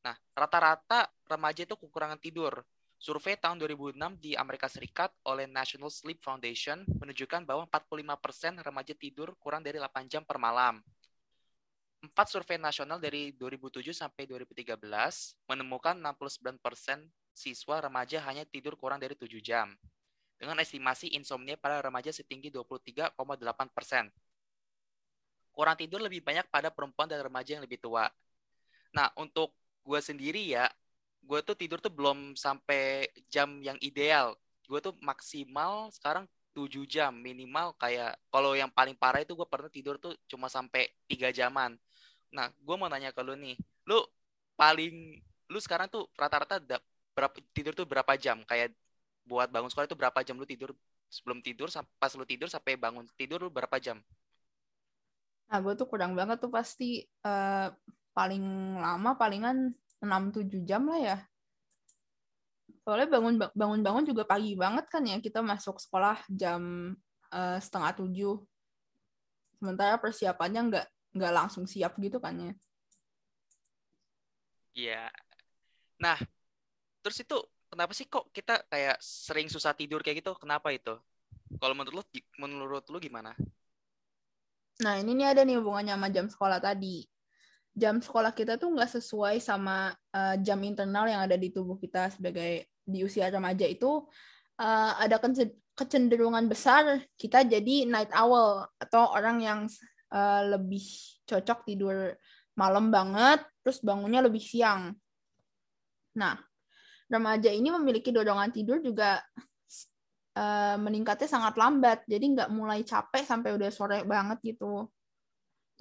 Nah, 0.05 0.17
rata-rata 0.37 1.09
remaja 1.29 1.65
itu 1.65 1.75
kekurangan 1.77 2.21
tidur. 2.21 2.65
Survei 3.03 3.35
tahun 3.35 3.59
2006 3.59 3.99
di 4.23 4.39
Amerika 4.39 4.71
Serikat 4.71 5.11
oleh 5.27 5.51
National 5.51 5.91
Sleep 5.91 6.23
Foundation 6.23 6.87
menunjukkan 6.87 7.43
bahwa 7.43 7.67
45% 7.67 8.63
remaja 8.63 8.95
tidur 8.95 9.35
kurang 9.43 9.67
dari 9.67 9.83
8 9.83 10.07
jam 10.07 10.23
per 10.23 10.39
malam. 10.39 10.79
Empat 11.99 12.31
survei 12.31 12.63
nasional 12.63 13.03
dari 13.03 13.35
2007 13.35 13.91
sampai 13.91 14.31
2013 14.31 14.79
menemukan 15.51 15.99
69% 15.99 16.63
siswa 17.35 17.83
remaja 17.83 18.23
hanya 18.23 18.47
tidur 18.47 18.79
kurang 18.79 19.03
dari 19.03 19.19
7 19.19 19.35
jam 19.43 19.75
dengan 20.39 20.63
estimasi 20.63 21.11
insomnia 21.19 21.59
pada 21.59 21.83
remaja 21.83 22.15
setinggi 22.15 22.55
23,8 22.55 23.19
persen. 23.75 24.15
Kurang 25.51 25.75
tidur 25.75 25.99
lebih 25.99 26.23
banyak 26.23 26.47
pada 26.55 26.71
perempuan 26.71 27.11
dan 27.11 27.19
remaja 27.19 27.59
yang 27.59 27.67
lebih 27.67 27.83
tua. 27.83 28.07
Nah, 28.95 29.11
untuk 29.19 29.51
gue 29.83 29.99
sendiri 29.99 30.55
ya, 30.55 30.71
gue 31.23 31.41
tuh 31.47 31.55
tidur 31.55 31.79
tuh 31.79 31.93
belum 31.93 32.35
sampai 32.35 33.07
jam 33.31 33.63
yang 33.63 33.79
ideal. 33.79 34.35
Gue 34.67 34.83
tuh 34.83 34.95
maksimal 35.01 35.91
sekarang 35.95 36.27
7 36.53 36.85
jam 36.85 37.13
minimal 37.17 37.73
kayak 37.81 38.21
kalau 38.29 38.53
yang 38.53 38.69
paling 38.69 38.93
parah 38.93 39.25
itu 39.25 39.33
gue 39.33 39.49
pernah 39.49 39.73
tidur 39.73 39.97
tuh 39.97 40.13
cuma 40.29 40.53
sampai 40.53 40.93
3 41.09 41.33
jaman. 41.33 41.79
Nah, 42.33 42.53
gue 42.53 42.77
mau 42.77 42.89
nanya 42.89 43.13
ke 43.13 43.21
lu 43.25 43.37
nih, 43.37 43.57
lu 43.89 44.01
paling 44.57 45.21
lu 45.49 45.59
sekarang 45.61 45.89
tuh 45.89 46.09
rata-rata 46.17 46.61
berapa 47.13 47.37
tidur 47.53 47.73
tuh 47.73 47.89
berapa 47.89 48.13
jam? 48.21 48.45
Kayak 48.45 48.77
buat 49.25 49.49
bangun 49.49 49.73
sekolah 49.73 49.89
itu 49.89 49.97
berapa 49.97 50.19
jam 50.25 50.37
lu 50.37 50.49
tidur 50.49 50.77
sebelum 51.13 51.45
tidur 51.45 51.69
pas 52.01 52.13
lu 52.17 52.25
tidur 52.25 52.49
sampai 52.49 52.77
bangun 52.77 53.05
tidur 53.17 53.41
lu 53.45 53.51
berapa 53.53 53.77
jam? 53.81 54.01
Nah, 55.53 55.61
gue 55.61 55.77
tuh 55.77 55.85
kurang 55.85 56.17
banget 56.17 56.41
tuh 56.41 56.49
pasti 56.49 57.05
uh, 57.25 57.69
paling 58.17 58.45
lama 58.81 59.17
palingan 59.17 59.77
6-7 60.03 60.67
jam 60.67 60.83
lah 60.91 61.01
ya. 61.01 61.19
Soalnya 62.83 63.09
bangun 63.15 63.35
bangun 63.55 63.81
bangun 63.81 64.05
juga 64.05 64.27
pagi 64.27 64.59
banget 64.59 64.91
kan 64.91 65.07
ya 65.07 65.23
kita 65.23 65.39
masuk 65.39 65.79
sekolah 65.79 66.19
jam 66.27 66.93
uh, 67.31 67.59
setengah 67.63 67.95
tujuh. 68.03 68.43
Sementara 69.63 69.95
persiapannya 70.03 70.61
nggak 70.67 70.87
nggak 71.15 71.33
langsung 71.33 71.65
siap 71.71 71.95
gitu 72.03 72.19
kan 72.19 72.35
ya. 72.35 72.55
Iya. 74.75 75.05
Nah, 76.03 76.19
terus 77.05 77.23
itu 77.23 77.39
kenapa 77.71 77.95
sih 77.95 78.11
kok 78.11 78.27
kita 78.35 78.67
kayak 78.67 78.99
sering 78.99 79.47
susah 79.47 79.77
tidur 79.77 80.03
kayak 80.03 80.25
gitu? 80.25 80.35
Kenapa 80.35 80.75
itu? 80.75 80.99
Kalau 81.61 81.77
menurut 81.77 82.03
lu, 82.03 82.05
menurut 82.41 82.85
lu 82.91 82.99
gimana? 82.99 83.37
Nah, 84.83 84.99
ini 84.99 85.15
nih 85.15 85.37
ada 85.37 85.47
nih 85.47 85.61
hubungannya 85.61 85.95
sama 85.95 86.09
jam 86.11 86.27
sekolah 86.27 86.59
tadi. 86.59 87.05
Jam 87.73 88.05
sekolah 88.05 88.37
kita 88.37 88.61
tuh 88.61 88.69
nggak 88.77 89.01
sesuai 89.01 89.41
sama 89.41 89.91
uh, 90.13 90.37
jam 90.45 90.61
internal 90.61 91.09
yang 91.09 91.25
ada 91.25 91.41
di 91.41 91.49
tubuh 91.49 91.81
kita 91.81 92.13
sebagai 92.13 92.69
di 92.85 93.01
usia 93.01 93.33
remaja 93.33 93.65
itu 93.65 94.05
uh, 94.61 94.93
ada 95.01 95.17
kecenderungan 95.73 96.45
besar 96.53 97.01
kita 97.17 97.49
jadi 97.49 97.89
night 97.89 98.13
owl 98.13 98.69
atau 98.77 99.17
orang 99.17 99.41
yang 99.41 99.61
uh, 100.13 100.43
lebih 100.53 100.85
cocok 101.25 101.65
tidur 101.65 102.13
malam 102.53 102.93
banget, 102.93 103.41
terus 103.65 103.81
bangunnya 103.81 104.21
lebih 104.21 104.41
siang. 104.41 104.93
Nah, 106.21 106.37
remaja 107.09 107.49
ini 107.49 107.73
memiliki 107.73 108.13
dorongan 108.13 108.53
tidur 108.53 108.85
juga 108.85 109.25
uh, 110.37 110.77
meningkatnya 110.77 111.29
sangat 111.29 111.57
lambat. 111.57 112.05
Jadi 112.05 112.37
nggak 112.37 112.53
mulai 112.53 112.85
capek 112.85 113.25
sampai 113.25 113.57
udah 113.57 113.71
sore 113.73 114.05
banget 114.05 114.39
gitu. 114.45 114.89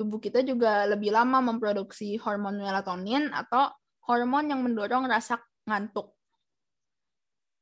Tubuh 0.02 0.18
kita 0.18 0.42
juga 0.42 0.90
lebih 0.90 1.14
lama 1.14 1.46
memproduksi 1.46 2.18
hormon 2.18 2.58
melatonin 2.58 3.30
atau 3.30 3.70
hormon 4.10 4.50
yang 4.50 4.66
mendorong 4.66 5.06
rasa 5.06 5.38
ngantuk. 5.70 6.18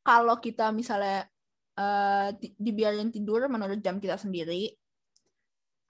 Kalau 0.08 0.40
kita 0.40 0.72
misalnya 0.72 1.28
uh, 1.76 2.32
dibiarin 2.56 3.12
tidur 3.12 3.44
menurut 3.52 3.84
jam 3.84 4.00
kita 4.00 4.16
sendiri 4.16 4.72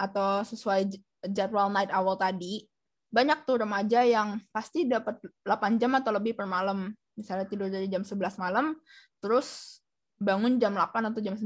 atau 0.01 0.41
sesuai 0.41 0.89
jadwal 1.29 1.69
night 1.69 1.93
owl 1.93 2.17
tadi, 2.17 2.65
banyak 3.13 3.45
tuh 3.45 3.61
remaja 3.61 4.01
yang 4.01 4.41
pasti 4.49 4.89
dapat 4.89 5.21
8 5.45 5.77
jam 5.77 5.93
atau 6.01 6.09
lebih 6.09 6.33
per 6.33 6.49
malam 6.49 6.89
misalnya 7.13 7.45
tidur 7.45 7.69
dari 7.69 7.85
jam 7.85 8.01
11 8.01 8.41
malam, 8.41 8.73
terus 9.21 9.77
bangun 10.17 10.57
jam 10.57 10.73
8 10.73 11.13
atau 11.13 11.21
jam 11.21 11.37
9. 11.37 11.45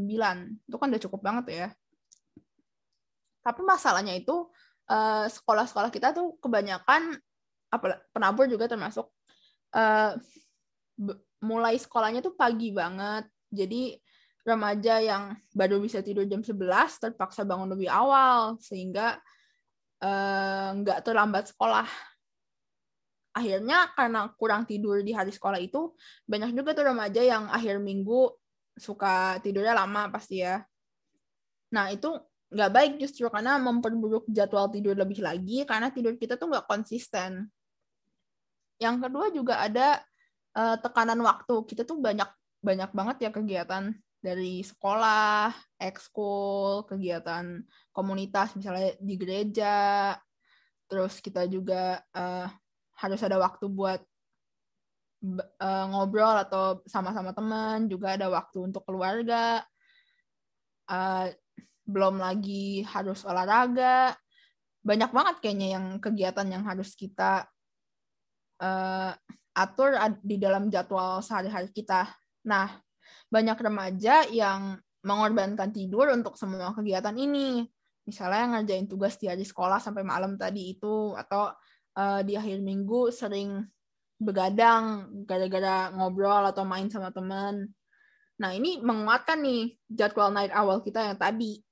Itu 0.64 0.80
kan 0.80 0.88
udah 0.88 1.02
cukup 1.04 1.20
banget 1.20 1.46
ya. 1.52 1.68
Tapi 3.44 3.62
masalahnya 3.68 4.16
itu 4.16 4.48
eh, 4.94 5.26
sekolah-sekolah 5.34 5.90
kita 5.90 6.14
tuh 6.14 6.38
kebanyakan 6.38 7.18
apa 7.74 8.06
penabur 8.14 8.46
juga 8.46 8.70
termasuk 8.70 9.10
uh, 9.74 10.14
mulai 11.42 11.76
sekolahnya 11.82 12.22
tuh 12.22 12.38
pagi 12.38 12.70
banget. 12.70 13.26
Jadi 13.50 13.98
remaja 14.46 15.02
yang 15.02 15.34
baru 15.56 15.82
bisa 15.82 16.06
tidur 16.06 16.28
jam 16.30 16.46
11 16.46 16.60
terpaksa 17.00 17.48
bangun 17.48 17.72
lebih 17.74 17.88
awal 17.88 18.60
sehingga 18.60 19.16
eh, 20.04 20.70
nggak 20.84 21.00
uh, 21.00 21.04
terlambat 21.04 21.48
sekolah 21.56 21.88
akhirnya 23.34 23.90
karena 23.98 24.30
kurang 24.38 24.68
tidur 24.68 25.02
di 25.02 25.16
hari 25.16 25.34
sekolah 25.34 25.58
itu 25.58 25.96
banyak 26.30 26.54
juga 26.54 26.76
tuh 26.78 26.86
remaja 26.92 27.22
yang 27.24 27.50
akhir 27.50 27.82
minggu 27.82 28.30
suka 28.78 29.42
tidurnya 29.42 29.74
lama 29.74 30.12
pasti 30.14 30.44
ya. 30.44 30.62
Nah 31.74 31.90
itu 31.90 32.14
nggak 32.54 32.72
baik 32.72 32.94
justru 33.02 33.26
karena 33.34 33.58
memperburuk 33.58 34.30
jadwal 34.30 34.70
tidur 34.70 34.94
lebih 34.94 35.26
lagi 35.26 35.66
karena 35.66 35.90
tidur 35.90 36.14
kita 36.16 36.38
tuh 36.38 36.54
nggak 36.54 36.70
konsisten. 36.70 37.50
Yang 38.78 38.96
kedua 39.10 39.26
juga 39.34 39.60
ada 39.66 40.00
uh, 40.54 40.78
tekanan 40.78 41.20
waktu. 41.26 41.66
Kita 41.66 41.82
tuh 41.84 41.98
banyak 41.98 42.30
banyak 42.64 42.92
banget 42.96 43.18
ya 43.28 43.30
kegiatan 43.34 43.92
dari 44.24 44.64
sekolah, 44.64 45.52
ekskul, 45.76 46.88
kegiatan 46.88 47.60
komunitas 47.92 48.56
misalnya 48.56 48.96
di 49.04 49.20
gereja, 49.20 50.16
terus 50.88 51.20
kita 51.20 51.44
juga 51.52 52.00
uh, 52.16 52.48
harus 53.04 53.20
ada 53.20 53.36
waktu 53.36 53.68
buat 53.68 54.00
uh, 55.60 55.86
ngobrol 55.92 56.40
atau 56.40 56.80
sama-sama 56.88 57.36
teman, 57.36 57.92
juga 57.92 58.16
ada 58.16 58.32
waktu 58.32 58.64
untuk 58.64 58.88
keluarga. 58.88 59.60
Uh, 60.88 61.28
belum 61.84 62.20
lagi 62.20 62.84
harus 62.88 63.24
olahraga. 63.28 64.16
Banyak 64.84 65.12
banget 65.16 65.36
kayaknya 65.40 65.80
yang 65.80 65.86
kegiatan 66.04 66.48
yang 66.48 66.64
harus 66.68 66.92
kita 66.96 67.48
uh, 68.60 69.12
atur 69.56 69.96
di 70.20 70.36
dalam 70.42 70.68
jadwal 70.68 71.24
sehari-hari 71.24 71.72
kita. 71.72 72.10
Nah, 72.48 72.68
banyak 73.32 73.56
remaja 73.60 74.28
yang 74.28 74.76
mengorbankan 75.04 75.72
tidur 75.72 76.12
untuk 76.12 76.36
semua 76.40 76.76
kegiatan 76.76 77.16
ini. 77.16 77.68
Misalnya 78.04 78.60
ngerjain 78.60 78.88
tugas 78.92 79.16
di 79.16 79.32
hari 79.32 79.48
sekolah 79.48 79.80
sampai 79.80 80.04
malam 80.04 80.36
tadi 80.36 80.76
itu, 80.76 81.16
atau 81.16 81.56
uh, 81.96 82.20
di 82.24 82.36
akhir 82.36 82.60
minggu 82.60 83.12
sering 83.16 83.64
begadang 84.20 85.08
gara-gara 85.24 85.92
ngobrol 85.96 86.44
atau 86.48 86.68
main 86.68 86.92
sama 86.92 87.12
teman. 87.16 87.68
Nah, 88.40 88.52
ini 88.52 88.84
menguatkan 88.84 89.40
nih 89.40 89.80
jadwal 89.88 90.36
night 90.36 90.52
awal 90.52 90.84
kita 90.84 91.00
yang 91.12 91.16
tadi. 91.16 91.64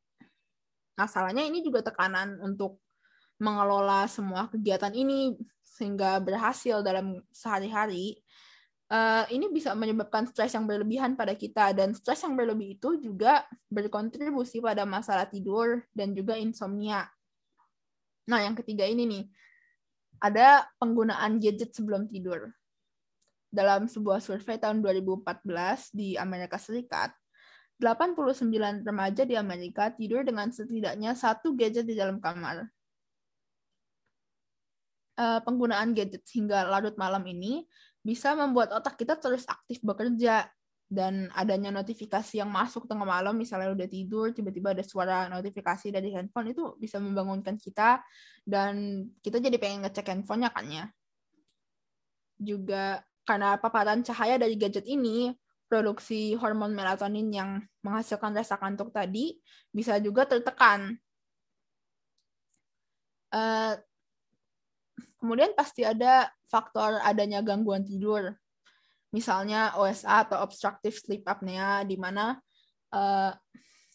Masalahnya 1.02 1.42
ini 1.42 1.66
juga 1.66 1.82
tekanan 1.82 2.38
untuk 2.46 2.78
mengelola 3.42 4.06
semua 4.06 4.46
kegiatan 4.46 4.94
ini 4.94 5.34
sehingga 5.66 6.22
berhasil 6.22 6.86
dalam 6.86 7.18
sehari-hari. 7.34 8.22
Uh, 8.92 9.26
ini 9.34 9.50
bisa 9.50 9.74
menyebabkan 9.74 10.28
stres 10.30 10.54
yang 10.54 10.68
berlebihan 10.68 11.16
pada 11.18 11.32
kita 11.34 11.72
dan 11.74 11.96
stres 11.96 12.22
yang 12.22 12.36
berlebih 12.36 12.76
itu 12.76 13.00
juga 13.00 13.48
berkontribusi 13.72 14.60
pada 14.62 14.86
masalah 14.86 15.26
tidur 15.26 15.82
dan 15.96 16.14
juga 16.14 16.38
insomnia. 16.38 17.08
Nah, 18.30 18.44
yang 18.44 18.54
ketiga 18.54 18.86
ini 18.86 19.08
nih, 19.08 19.24
ada 20.22 20.70
penggunaan 20.78 21.42
gadget 21.42 21.74
sebelum 21.74 22.06
tidur. 22.12 22.54
Dalam 23.50 23.90
sebuah 23.90 24.22
survei 24.22 24.62
tahun 24.62 24.84
2014 24.84 25.96
di 25.96 26.20
Amerika 26.20 26.60
Serikat, 26.62 27.16
89 27.82 28.86
remaja 28.86 29.26
di 29.26 29.34
Amerika 29.34 29.90
tidur 29.90 30.22
dengan 30.22 30.54
setidaknya 30.54 31.18
satu 31.18 31.58
gadget 31.58 31.90
di 31.90 31.98
dalam 31.98 32.22
kamar. 32.22 32.70
Uh, 35.18 35.42
penggunaan 35.42 35.98
gadget 35.98 36.24
hingga 36.30 36.70
larut 36.70 36.94
malam 36.96 37.26
ini 37.26 37.66
bisa 38.06 38.38
membuat 38.38 38.72
otak 38.74 38.96
kita 39.02 39.18
terus 39.18 39.44
aktif 39.50 39.82
bekerja 39.82 40.50
dan 40.92 41.32
adanya 41.40 41.72
notifikasi 41.72 42.36
yang 42.36 42.52
masuk 42.52 42.84
tengah 42.84 43.08
malam 43.08 43.32
misalnya 43.40 43.72
udah 43.72 43.88
tidur 43.88 44.36
tiba-tiba 44.36 44.76
ada 44.76 44.84
suara 44.84 45.32
notifikasi 45.32 45.88
dari 45.88 46.12
handphone 46.12 46.52
itu 46.52 46.76
bisa 46.76 47.00
membangunkan 47.00 47.56
kita 47.56 48.04
dan 48.44 49.08
kita 49.24 49.40
jadi 49.40 49.56
pengen 49.56 49.88
ngecek 49.88 50.12
handphonenya 50.12 50.52
kan 50.52 50.68
ya 50.68 50.86
juga 52.36 53.06
karena 53.24 53.56
paparan 53.56 54.04
cahaya 54.04 54.36
dari 54.36 54.60
gadget 54.60 54.84
ini 54.84 55.32
produksi 55.72 56.36
hormon 56.36 56.76
melatonin 56.76 57.32
yang 57.32 57.50
menghasilkan 57.80 58.36
rasa 58.36 58.60
kantuk 58.60 58.92
tadi 58.92 59.40
bisa 59.72 59.96
juga 60.04 60.28
tertekan. 60.28 61.00
Uh, 63.32 63.80
kemudian 65.16 65.56
pasti 65.56 65.88
ada 65.88 66.28
faktor 66.52 67.00
adanya 67.00 67.40
gangguan 67.40 67.88
tidur. 67.88 68.36
Misalnya 69.16 69.80
OSA 69.80 70.28
atau 70.28 70.44
obstructive 70.44 70.92
sleep 70.92 71.24
apnea 71.24 71.88
di 71.88 71.96
mana 71.96 72.36
uh, 72.92 73.32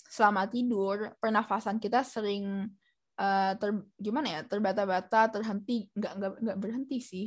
selama 0.09 0.49
tidur 0.49 1.13
pernafasan 1.21 1.77
kita 1.77 2.01
sering 2.01 2.73
uh, 3.21 3.53
ter 3.61 3.71
gimana 4.01 4.41
ya 4.41 4.41
terbata-bata 4.49 5.29
terhenti 5.29 5.93
nggak 5.93 6.13
nggak 6.17 6.33
nggak 6.41 6.57
berhenti 6.57 6.99
sih. 7.05 7.27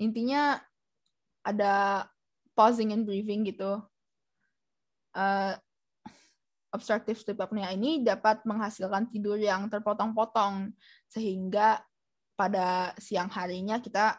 Intinya 0.00 0.56
ada 1.44 2.08
pausing 2.54 2.94
and 2.94 3.04
breathing 3.04 3.44
gitu 3.44 3.82
uh, 5.18 5.52
obstructive 6.74 7.18
sleep 7.18 7.38
apnea 7.38 7.70
ini 7.74 8.02
dapat 8.02 8.42
menghasilkan 8.46 9.06
tidur 9.10 9.38
yang 9.38 9.70
terpotong-potong 9.70 10.74
sehingga 11.06 11.82
pada 12.34 12.90
siang 12.98 13.30
harinya 13.30 13.78
kita 13.78 14.18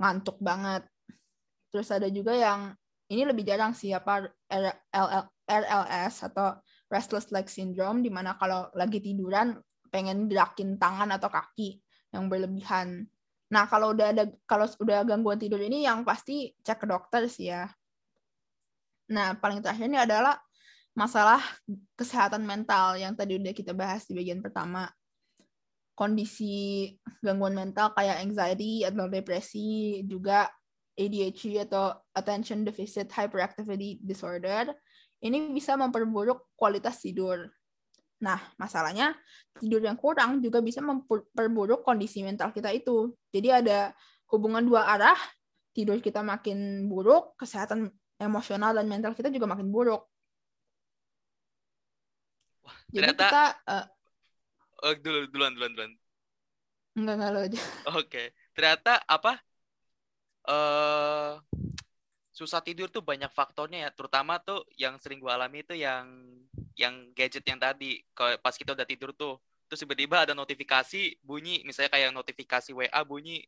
ngantuk 0.00 0.40
banget 0.40 0.88
Terus 1.72 1.88
ada 1.88 2.12
juga 2.12 2.36
yang 2.36 2.76
ini 3.08 3.24
lebih 3.24 3.48
jarang 3.48 3.72
sih 3.72 3.96
apa 3.96 4.28
RLS 5.48 6.28
atau 6.28 6.60
restless 6.92 7.32
leg 7.32 7.48
syndrome 7.48 8.04
di 8.04 8.12
mana 8.12 8.36
kalau 8.36 8.68
lagi 8.76 9.00
tiduran 9.00 9.56
pengen 9.88 10.28
gerakin 10.28 10.76
tangan 10.76 11.16
atau 11.16 11.32
kaki 11.32 11.80
yang 12.12 12.28
berlebihan. 12.28 13.08
Nah, 13.52 13.68
kalau 13.68 13.92
udah 13.92 14.16
ada 14.16 14.24
kalau 14.48 14.64
udah 14.80 15.04
gangguan 15.04 15.36
tidur 15.36 15.60
ini 15.60 15.84
yang 15.84 16.08
pasti 16.08 16.56
cek 16.64 16.82
ke 16.82 16.86
dokter 16.88 17.28
sih 17.28 17.52
ya. 17.52 17.68
Nah, 19.12 19.36
paling 19.36 19.60
terakhir 19.60 19.92
ini 19.92 20.00
adalah 20.00 20.40
masalah 20.96 21.40
kesehatan 21.92 22.48
mental 22.48 22.96
yang 22.96 23.12
tadi 23.12 23.36
udah 23.36 23.52
kita 23.52 23.76
bahas 23.76 24.08
di 24.08 24.16
bagian 24.16 24.40
pertama. 24.40 24.88
Kondisi 25.92 26.88
gangguan 27.20 27.52
mental 27.52 27.92
kayak 27.92 28.24
anxiety 28.24 28.88
atau 28.88 29.04
depresi 29.12 30.00
juga 30.08 30.48
ADHD 30.96 31.68
atau 31.68 31.92
Attention 32.16 32.64
Deficit 32.64 33.12
Hyperactivity 33.12 34.00
Disorder 34.00 34.72
ini 35.22 35.52
bisa 35.52 35.76
memperburuk 35.76 36.56
kualitas 36.56 37.04
tidur. 37.04 37.52
Nah, 38.22 38.38
masalahnya 38.54 39.18
tidur 39.58 39.82
yang 39.82 39.98
kurang 39.98 40.38
juga 40.38 40.62
bisa 40.62 40.78
memperburuk 40.78 41.82
kondisi 41.82 42.22
mental 42.22 42.54
kita 42.54 42.70
itu. 42.70 43.10
Jadi 43.34 43.50
ada 43.50 43.90
hubungan 44.30 44.62
dua 44.62 44.86
arah, 44.86 45.18
tidur 45.74 45.98
kita 45.98 46.22
makin 46.22 46.86
buruk, 46.86 47.34
kesehatan 47.34 47.90
emosional 48.22 48.78
dan 48.78 48.86
mental 48.86 49.12
kita 49.12 49.28
juga 49.28 49.50
makin 49.50 49.68
buruk. 49.74 50.06
Wah, 52.62 52.76
Jadi 52.94 53.10
kita 53.10 53.58
uh, 53.66 53.86
oh, 54.86 54.94
dulu 55.02 55.26
duluan 55.34 55.52
duluan 55.58 55.72
duluan. 55.74 55.92
Enggak 56.94 57.14
enggak 57.18 57.30
lo 57.34 57.40
aja. 57.42 57.60
Oke. 57.90 58.06
Okay. 58.06 58.26
Ternyata 58.54 59.02
apa? 59.10 59.42
uh, 60.48 61.38
susah 62.32 62.60
tidur 62.64 62.88
tuh 62.88 63.04
banyak 63.04 63.30
faktornya 63.30 63.88
ya 63.88 63.90
terutama 63.92 64.40
tuh 64.40 64.64
yang 64.74 64.96
sering 64.98 65.20
gue 65.20 65.30
alami 65.30 65.62
itu 65.62 65.76
yang 65.76 66.08
yang 66.76 67.12
gadget 67.12 67.44
yang 67.44 67.60
tadi 67.60 68.00
kalau 68.16 68.36
pas 68.40 68.56
kita 68.56 68.72
udah 68.72 68.86
tidur 68.86 69.12
tuh 69.12 69.36
terus 69.68 69.84
tiba-tiba 69.84 70.24
ada 70.28 70.36
notifikasi 70.36 71.16
bunyi 71.24 71.64
misalnya 71.64 71.92
kayak 71.92 72.12
notifikasi 72.12 72.70
WA 72.76 73.00
bunyi 73.04 73.44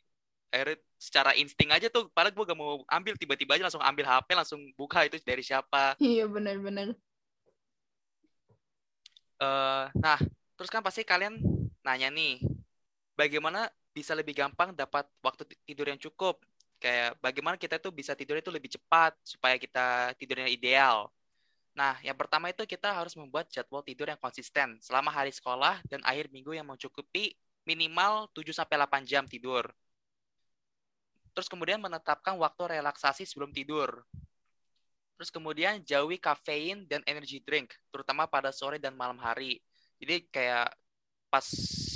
akhirnya 0.49 0.79
secara 0.97 1.31
insting 1.35 1.75
aja 1.75 1.91
tuh 1.91 2.07
padahal 2.15 2.33
gue 2.33 2.45
gak 2.47 2.59
mau 2.59 2.81
ambil 2.87 3.19
tiba-tiba 3.19 3.59
aja 3.59 3.67
langsung 3.67 3.83
ambil 3.83 4.07
HP 4.07 4.29
langsung 4.39 4.61
buka 4.79 5.03
itu 5.03 5.19
dari 5.27 5.43
siapa. 5.43 5.99
Iya 5.99 6.31
benar-benar 6.31 6.95
uh, 9.45 9.91
nah 9.99 10.19
terus 10.55 10.71
kan 10.71 10.83
pasti 10.85 11.03
kalian 11.03 11.39
nanya 11.83 12.09
nih 12.09 12.41
bagaimana 13.19 13.67
bisa 13.95 14.15
lebih 14.15 14.35
gampang 14.35 14.75
dapat 14.75 15.07
waktu 15.23 15.47
tidur 15.63 15.87
yang 15.87 16.01
cukup? 16.01 16.43
Kayak 16.83 17.17
bagaimana 17.23 17.55
kita 17.55 17.79
tuh 17.79 17.95
bisa 17.95 18.13
tidur 18.19 18.37
itu 18.37 18.51
lebih 18.51 18.75
cepat 18.75 19.15
supaya 19.23 19.55
kita 19.55 20.13
tidurnya 20.19 20.51
ideal. 20.51 21.09
Nah, 21.75 21.99
yang 22.07 22.15
pertama 22.15 22.55
itu 22.55 22.63
kita 22.63 22.95
harus 22.95 23.19
membuat 23.19 23.51
jadwal 23.51 23.83
tidur 23.83 24.07
yang 24.07 24.19
konsisten 24.23 24.79
selama 24.79 25.11
hari 25.11 25.35
sekolah 25.35 25.83
dan 25.91 25.99
akhir 26.07 26.31
minggu 26.31 26.55
yang 26.55 26.67
mencukupi 26.71 27.35
minimal 27.67 28.31
7 28.31 28.55
sampai 28.55 28.79
8 28.79 29.03
jam 29.03 29.27
tidur. 29.27 29.67
Terus 31.35 31.51
kemudian 31.51 31.83
menetapkan 31.83 32.39
waktu 32.39 32.79
relaksasi 32.79 33.27
sebelum 33.27 33.51
tidur. 33.51 34.07
Terus 35.19 35.35
kemudian 35.35 35.83
jauhi 35.83 36.19
kafein 36.23 36.87
dan 36.87 37.03
energy 37.11 37.43
drink, 37.43 37.75
terutama 37.91 38.31
pada 38.31 38.55
sore 38.55 38.79
dan 38.79 38.95
malam 38.95 39.19
hari. 39.19 39.59
Jadi 39.99 40.31
kayak 40.31 40.71
pas 41.27 41.47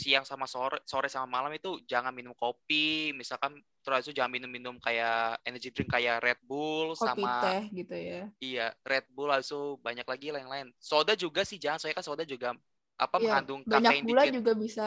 siang 0.08 0.24
sama 0.24 0.48
sore 0.48 0.80
sore 0.88 1.12
sama 1.12 1.28
malam 1.28 1.52
itu 1.52 1.84
jangan 1.84 2.16
minum 2.16 2.32
kopi. 2.32 3.12
Misalkan 3.12 3.60
terus 3.84 4.08
itu 4.08 4.16
jangan 4.16 4.32
minum-minum 4.32 4.80
kayak 4.80 5.36
energy 5.44 5.68
drink 5.68 5.92
kayak 5.92 6.24
Red 6.24 6.40
Bull 6.48 6.96
kopi 6.96 7.20
sama 7.20 7.44
teh 7.44 7.62
gitu 7.76 7.92
ya. 7.92 8.24
Iya 8.40 8.72
Red 8.88 9.12
Bull 9.12 9.28
lalu 9.28 9.76
banyak 9.84 10.08
lagi 10.08 10.32
lain-lain. 10.32 10.72
Soda 10.80 11.12
juga 11.12 11.44
sih 11.44 11.60
jangan 11.60 11.76
soalnya 11.76 12.00
kan 12.00 12.06
soda 12.08 12.24
juga 12.24 12.56
apa 12.96 13.20
ya, 13.20 13.36
mengandung 13.36 13.60
banyak 13.68 14.00
gula 14.08 14.24
dikit. 14.24 14.34
juga 14.40 14.52
bisa 14.56 14.86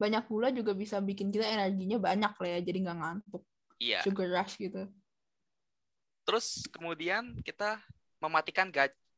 banyak 0.00 0.24
gula 0.24 0.48
juga 0.48 0.72
bisa 0.72 0.96
bikin 1.04 1.28
kita 1.28 1.44
energinya 1.44 2.00
banyak 2.00 2.32
lah 2.32 2.48
ya 2.56 2.58
jadi 2.64 2.78
nggak 2.80 2.96
ngantuk. 2.96 3.44
Iya. 3.76 4.00
Sugar 4.08 4.40
rush 4.40 4.56
gitu. 4.56 4.88
Terus 6.24 6.64
kemudian 6.72 7.44
kita 7.44 7.76
mematikan 8.24 8.72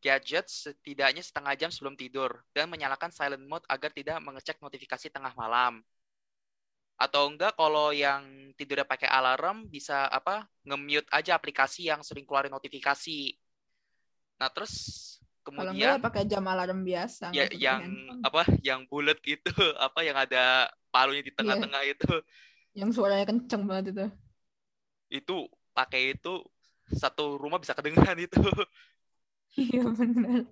gadget 0.09 0.49
setidaknya 0.49 1.21
setengah 1.21 1.53
jam 1.53 1.69
sebelum 1.69 1.93
tidur 1.93 2.41
dan 2.57 2.73
menyalakan 2.73 3.13
silent 3.13 3.45
mode 3.45 3.69
agar 3.69 3.93
tidak 3.93 4.17
mengecek 4.25 4.57
notifikasi 4.65 5.13
tengah 5.13 5.37
malam. 5.37 5.85
Atau 6.97 7.29
enggak 7.29 7.53
kalau 7.55 7.93
yang 7.93 8.25
tidurnya 8.57 8.89
pakai 8.89 9.07
alarm 9.07 9.69
bisa 9.69 10.09
apa? 10.09 10.49
nge-mute 10.65 11.09
aja 11.13 11.37
aplikasi 11.37 11.93
yang 11.93 12.01
sering 12.01 12.25
keluarin 12.25 12.53
notifikasi. 12.53 13.37
Nah, 14.41 14.49
terus 14.49 14.75
kemudian 15.45 15.77
kalau 15.77 15.77
enggak 15.77 16.05
pakai 16.09 16.23
jam 16.25 16.45
alarm 16.49 16.81
biasa. 16.83 17.31
Ya, 17.37 17.47
yang 17.53 17.85
handphone. 17.85 18.25
apa? 18.25 18.43
Yang 18.65 18.81
bulat 18.89 19.19
gitu, 19.21 19.53
apa 19.87 20.01
yang 20.03 20.17
ada 20.17 20.73
palunya 20.89 21.21
di 21.21 21.31
iya. 21.31 21.39
tengah-tengah 21.39 21.83
yeah. 21.85 21.93
itu. 21.95 22.13
Yang 22.73 22.91
suaranya 22.97 23.27
kenceng 23.29 23.63
banget 23.69 23.85
itu. 23.93 24.07
Itu 25.13 25.37
pakai 25.77 26.17
itu 26.17 26.43
satu 26.97 27.37
rumah 27.37 27.61
bisa 27.61 27.77
kedengeran 27.77 28.17
itu. 28.17 28.41
Iya 29.59 29.83
benar. 29.91 30.47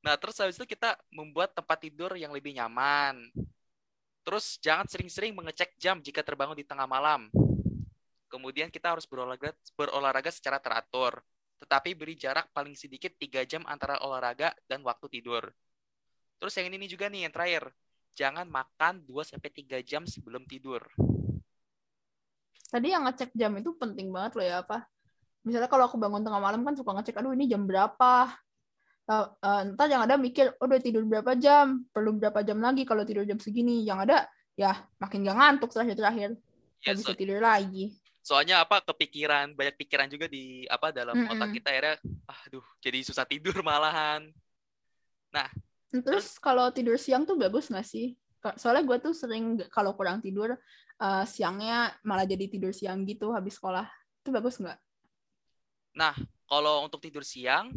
Nah, 0.00 0.14
terus 0.18 0.36
habis 0.42 0.56
itu 0.58 0.66
kita 0.66 0.98
membuat 1.14 1.54
tempat 1.54 1.78
tidur 1.78 2.16
yang 2.18 2.34
lebih 2.34 2.56
nyaman. 2.56 3.30
Terus 4.26 4.58
jangan 4.58 4.88
sering-sering 4.88 5.30
mengecek 5.36 5.76
jam 5.78 6.02
jika 6.02 6.24
terbangun 6.24 6.58
di 6.58 6.66
tengah 6.66 6.88
malam. 6.90 7.30
Kemudian 8.26 8.72
kita 8.72 8.96
harus 8.96 9.06
berolahraga, 9.06 9.54
berolahraga 9.76 10.30
secara 10.32 10.58
teratur. 10.58 11.22
Tetapi 11.60 11.92
beri 11.92 12.16
jarak 12.16 12.48
paling 12.56 12.72
sedikit 12.72 13.12
3 13.20 13.44
jam 13.44 13.62
antara 13.68 14.00
olahraga 14.00 14.56
dan 14.64 14.80
waktu 14.80 15.20
tidur. 15.20 15.52
Terus 16.40 16.56
yang 16.56 16.72
ini 16.72 16.88
juga 16.88 17.12
nih 17.12 17.28
yang 17.28 17.34
terakhir. 17.36 17.68
Jangan 18.16 18.48
makan 18.48 19.04
2-3 19.04 19.84
jam 19.84 20.08
sebelum 20.08 20.48
tidur. 20.48 20.80
Tadi 22.70 22.88
yang 22.88 23.04
ngecek 23.04 23.36
jam 23.36 23.52
itu 23.60 23.76
penting 23.76 24.08
banget 24.08 24.32
loh 24.40 24.46
ya 24.46 24.56
apa. 24.64 24.88
Misalnya 25.46 25.68
kalau 25.72 25.88
aku 25.88 25.96
bangun 25.96 26.20
tengah 26.20 26.40
malam 26.40 26.60
kan 26.62 26.76
suka 26.76 26.92
ngecek, 26.96 27.20
aduh 27.20 27.32
ini 27.32 27.48
jam 27.48 27.64
berapa. 27.64 28.28
Uh, 29.10 29.26
uh, 29.42 29.60
ntar 29.74 29.90
yang 29.90 30.06
ada 30.06 30.14
mikir, 30.14 30.54
oh 30.62 30.70
udah 30.70 30.78
tidur 30.78 31.02
berapa 31.02 31.34
jam, 31.34 31.82
perlu 31.90 32.14
berapa 32.14 32.44
jam 32.46 32.62
lagi 32.62 32.86
kalau 32.86 33.02
tidur 33.02 33.26
jam 33.26 33.40
segini. 33.40 33.82
Yang 33.82 33.98
ada 34.10 34.18
ya 34.54 34.76
makin 35.00 35.24
gak 35.26 35.36
ngantuk 35.36 35.70
terakhir-terakhir. 35.72 36.36
Ya, 36.84 36.92
Gak 36.92 36.96
bisa 37.00 37.12
so- 37.12 37.18
tidur 37.18 37.40
lagi. 37.40 37.96
soalnya 38.20 38.60
apa 38.60 38.84
kepikiran 38.84 39.56
banyak 39.56 39.80
pikiran 39.80 40.04
juga 40.12 40.28
di 40.28 40.68
apa 40.68 40.92
dalam 40.92 41.16
Mm-mm. 41.16 41.32
otak 41.40 41.56
kita 41.56 41.72
akhirnya 41.72 41.96
aduh 42.28 42.60
jadi 42.84 43.00
susah 43.00 43.24
tidur 43.24 43.56
malahan 43.64 44.28
Terus 45.90 46.38
kalau 46.38 46.70
tidur 46.70 46.94
siang 46.94 47.26
tuh 47.26 47.34
bagus 47.34 47.66
nggak 47.66 47.86
sih? 47.86 48.14
Soalnya 48.56 48.86
gue 48.86 48.98
tuh 49.02 49.12
sering 49.12 49.58
kalau 49.68 49.98
kurang 49.98 50.22
tidur 50.22 50.54
uh, 51.02 51.24
siangnya 51.26 51.90
malah 52.06 52.24
jadi 52.24 52.46
tidur 52.46 52.70
siang 52.70 53.02
gitu 53.02 53.34
habis 53.34 53.58
sekolah. 53.58 53.90
Itu 54.22 54.30
bagus 54.30 54.62
nggak? 54.62 54.78
Kalau 56.46 56.86
untuk 56.86 57.02
tidur 57.02 57.22
siang 57.22 57.70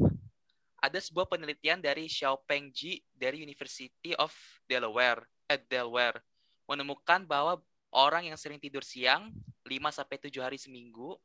ada 0.84 1.00
sebuah 1.00 1.32
penelitian 1.32 1.80
dari 1.80 2.12
Xiaopeng 2.12 2.74
Ji 2.76 3.00
dari 3.16 3.40
University 3.40 4.12
of 4.20 4.36
Delaware 4.68 5.24
at 5.48 5.64
Delaware 5.72 6.20
menemukan 6.68 7.24
bahwa 7.24 7.60
orang 7.94 8.28
yang 8.28 8.38
sering 8.40 8.60
tidur 8.60 8.84
siang 8.84 9.32
5 9.64 9.96
sampai 9.96 10.18
7 10.20 10.44
hari 10.44 10.60
seminggu 10.60 11.16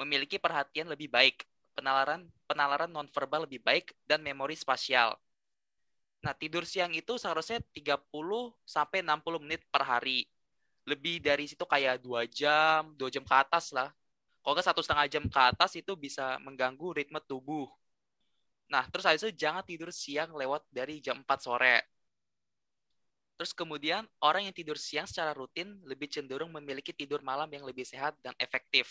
memiliki 0.00 0.40
perhatian 0.40 0.88
lebih 0.88 1.12
baik, 1.12 1.44
penalaran 1.76 2.24
penalaran 2.48 2.88
nonverbal 2.88 3.44
lebih 3.44 3.60
baik 3.60 3.92
dan 4.08 4.24
memori 4.24 4.56
spasial. 4.56 5.16
Nah, 6.22 6.32
tidur 6.38 6.62
siang 6.62 6.94
itu 6.94 7.18
seharusnya 7.18 7.58
30 7.74 7.98
sampai 8.62 9.02
60 9.02 9.42
menit 9.42 9.66
per 9.68 9.82
hari. 9.82 10.30
Lebih 10.86 11.18
dari 11.18 11.50
situ 11.50 11.66
kayak 11.66 11.98
2 12.00 12.24
jam, 12.30 12.94
2 12.94 13.10
jam 13.10 13.26
ke 13.26 13.34
atas 13.34 13.74
lah. 13.74 13.90
Kalau 14.42 14.58
nggak 14.58 14.66
satu 14.66 14.82
setengah 14.82 15.06
jam 15.06 15.24
ke 15.30 15.40
atas 15.40 15.78
itu 15.78 15.94
bisa 15.94 16.34
mengganggu 16.42 16.98
ritme 16.98 17.22
tubuh. 17.22 17.70
Nah, 18.66 18.82
terus 18.90 19.06
habis 19.06 19.22
itu 19.22 19.30
jangan 19.38 19.62
tidur 19.62 19.94
siang 19.94 20.34
lewat 20.34 20.66
dari 20.66 20.98
jam 20.98 21.22
4 21.22 21.38
sore. 21.38 21.78
Terus 23.38 23.54
kemudian 23.54 24.02
orang 24.18 24.50
yang 24.50 24.54
tidur 24.54 24.74
siang 24.74 25.06
secara 25.06 25.30
rutin 25.30 25.78
lebih 25.86 26.10
cenderung 26.10 26.50
memiliki 26.50 26.90
tidur 26.90 27.22
malam 27.22 27.46
yang 27.54 27.62
lebih 27.62 27.86
sehat 27.86 28.18
dan 28.18 28.34
efektif. 28.38 28.90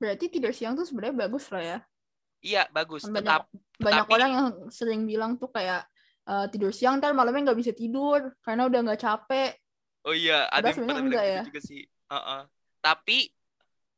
Berarti 0.00 0.32
tidur 0.32 0.52
siang 0.52 0.74
tuh 0.76 0.84
sebenarnya 0.88 1.28
bagus 1.28 1.48
lah 1.52 1.62
ya. 1.62 1.78
Iya, 2.44 2.62
bagus. 2.72 3.04
Banyak 3.08 3.20
Tetap 3.20 3.42
banyak 3.80 4.04
Tetapi- 4.04 4.14
orang 4.16 4.30
yang 4.32 4.48
sering 4.68 5.02
bilang 5.08 5.36
tuh 5.36 5.48
kayak 5.48 5.84
uh, 6.28 6.44
tidur 6.48 6.72
siang 6.72 7.00
ntar 7.00 7.12
malamnya 7.16 7.52
nggak 7.52 7.60
bisa 7.60 7.72
tidur 7.72 8.32
karena 8.40 8.68
udah 8.68 8.80
nggak 8.84 9.00
capek. 9.00 9.52
Oh 10.04 10.12
iya, 10.12 10.44
ada 10.52 10.68
Padahal 10.68 10.76
yang 10.76 10.86
pernah 10.88 11.04
bilang 11.08 11.24
ya. 11.24 11.42
juga 11.48 11.60
sih. 11.64 11.82
Heeh. 11.88 12.42
Tapi 12.84 13.18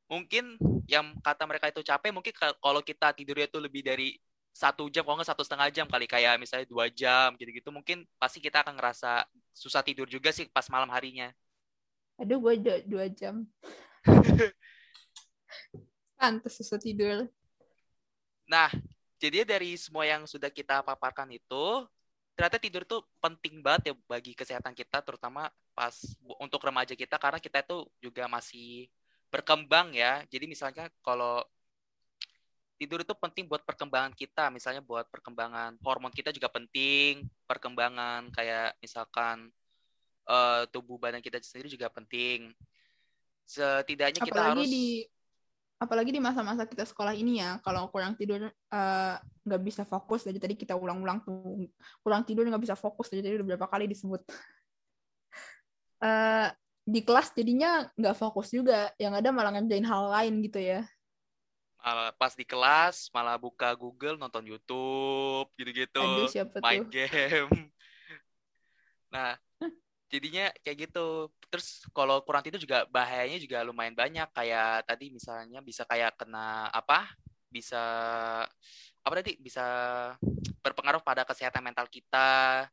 mungkin 0.07 0.59
yang 0.87 1.14
kata 1.23 1.45
mereka 1.47 1.66
itu 1.71 1.83
capek, 1.83 2.11
mungkin 2.14 2.33
ka- 2.35 2.59
kalau 2.59 2.81
kita 2.83 3.11
tidurnya 3.14 3.47
itu 3.51 3.59
lebih 3.59 3.83
dari 3.83 4.09
satu 4.57 4.88
jam, 4.88 5.05
kalau 5.05 5.21
nggak 5.21 5.29
satu 5.29 5.45
setengah 5.45 5.69
jam 5.69 5.85
kali 5.85 6.09
kayak 6.09 6.40
misalnya 6.40 6.64
dua 6.64 6.88
jam 6.88 7.37
gitu-gitu, 7.37 7.69
mungkin 7.69 8.09
pasti 8.16 8.40
kita 8.40 8.64
akan 8.64 8.79
ngerasa 8.81 9.29
susah 9.53 9.85
tidur 9.85 10.09
juga 10.09 10.33
sih 10.33 10.49
pas 10.49 10.64
malam 10.73 10.88
harinya. 10.88 11.29
Aduh 12.16 12.40
gue 12.40 12.55
dua, 12.57 12.77
dua 12.88 13.07
jam. 13.12 13.45
Pantes 16.16 16.57
susah 16.57 16.81
tidur. 16.81 17.29
Nah, 18.49 18.71
jadi 19.21 19.45
dari 19.45 19.77
semua 19.77 20.07
yang 20.09 20.25
sudah 20.25 20.49
kita 20.49 20.81
paparkan 20.81 21.29
itu, 21.35 21.64
ternyata 22.33 22.57
tidur 22.57 22.87
itu 22.87 23.03
penting 23.21 23.61
banget 23.61 23.92
ya 23.92 23.95
bagi 24.09 24.33
kesehatan 24.33 24.73
kita, 24.73 25.03
terutama 25.03 25.51
pas 25.77 25.92
untuk 26.40 26.62
remaja 26.62 26.95
kita, 26.97 27.19
karena 27.21 27.42
kita 27.42 27.61
itu 27.61 27.85
juga 28.01 28.25
masih 28.31 28.88
berkembang 29.31 29.93
ya. 29.93 30.23
Jadi 30.31 30.45
misalnya 30.47 30.89
kalau 31.03 31.43
tidur 32.77 33.01
itu 33.01 33.15
penting 33.17 33.49
buat 33.49 33.65
perkembangan 33.65 34.12
kita, 34.12 34.53
misalnya 34.53 34.85
buat 34.85 35.09
perkembangan 35.09 35.81
hormon 35.81 36.12
kita 36.12 36.31
juga 36.31 36.53
penting, 36.53 37.25
perkembangan 37.49 38.29
kayak 38.33 38.77
misalkan 38.85 39.49
eh, 40.29 40.62
tubuh 40.71 41.01
badan 41.01 41.25
kita 41.25 41.41
sendiri 41.41 41.73
juga 41.73 41.89
penting. 41.89 42.53
Setidaknya 43.49 44.21
kita 44.21 44.37
apalagi 44.37 44.61
harus 44.61 44.71
di 44.71 44.89
apalagi 45.77 46.11
di 46.12 46.21
masa-masa 46.21 46.69
kita 46.69 46.85
sekolah 46.85 47.17
ini 47.17 47.41
ya. 47.41 47.57
Kalau 47.65 47.89
kurang 47.89 48.12
tidur 48.15 48.53
eh, 48.53 49.15
nggak 49.47 49.62
bisa 49.65 49.83
fokus. 49.89 50.29
Dari 50.29 50.37
tadi 50.37 50.55
kita 50.55 50.77
ulang-ulang 50.77 51.25
tuh. 51.25 51.65
Kurang 52.05 52.29
tidur 52.29 52.45
nggak 52.45 52.62
bisa 52.62 52.77
fokus. 52.77 53.09
Dari 53.09 53.25
tadi 53.25 53.41
udah 53.41 53.57
berapa 53.57 53.67
kali 53.67 53.89
disebut. 53.89 54.23
Eh, 55.97 56.49
di 56.87 57.03
kelas 57.03 57.35
jadinya 57.35 57.90
nggak 57.99 58.14
fokus 58.14 58.55
juga 58.55 58.94
yang 58.94 59.11
ada 59.18 59.35
malah 59.35 59.51
ngerjain 59.59 59.83
hal 59.83 60.07
lain 60.07 60.35
gitu 60.46 60.62
ya. 60.62 60.87
Malah 61.83 62.14
pas 62.14 62.33
di 62.38 62.46
kelas 62.46 63.11
malah 63.11 63.35
buka 63.35 63.75
Google 63.75 64.14
nonton 64.14 64.46
YouTube 64.46 65.51
gitu-gitu 65.59 65.99
aduh 65.99 66.31
main 66.62 66.87
tuh? 66.87 66.90
game. 66.94 67.51
Nah 69.07 69.38
jadinya 70.11 70.51
kayak 70.62 70.90
gitu. 70.90 71.31
Terus 71.51 71.87
kalau 71.94 72.22
kurang 72.22 72.42
tidur 72.46 72.62
juga 72.62 72.87
bahayanya 72.90 73.38
juga 73.42 73.62
lumayan 73.66 73.94
banyak. 73.94 74.29
Kayak 74.35 74.87
tadi 74.87 75.11
misalnya 75.11 75.59
bisa 75.62 75.83
kayak 75.87 76.14
kena 76.18 76.70
apa? 76.70 77.07
Bisa 77.51 77.83
apa 79.03 79.14
tadi? 79.22 79.38
Bisa 79.38 79.62
berpengaruh 80.62 81.03
pada 81.03 81.22
kesehatan 81.22 81.62
mental 81.62 81.87
kita 81.87 82.66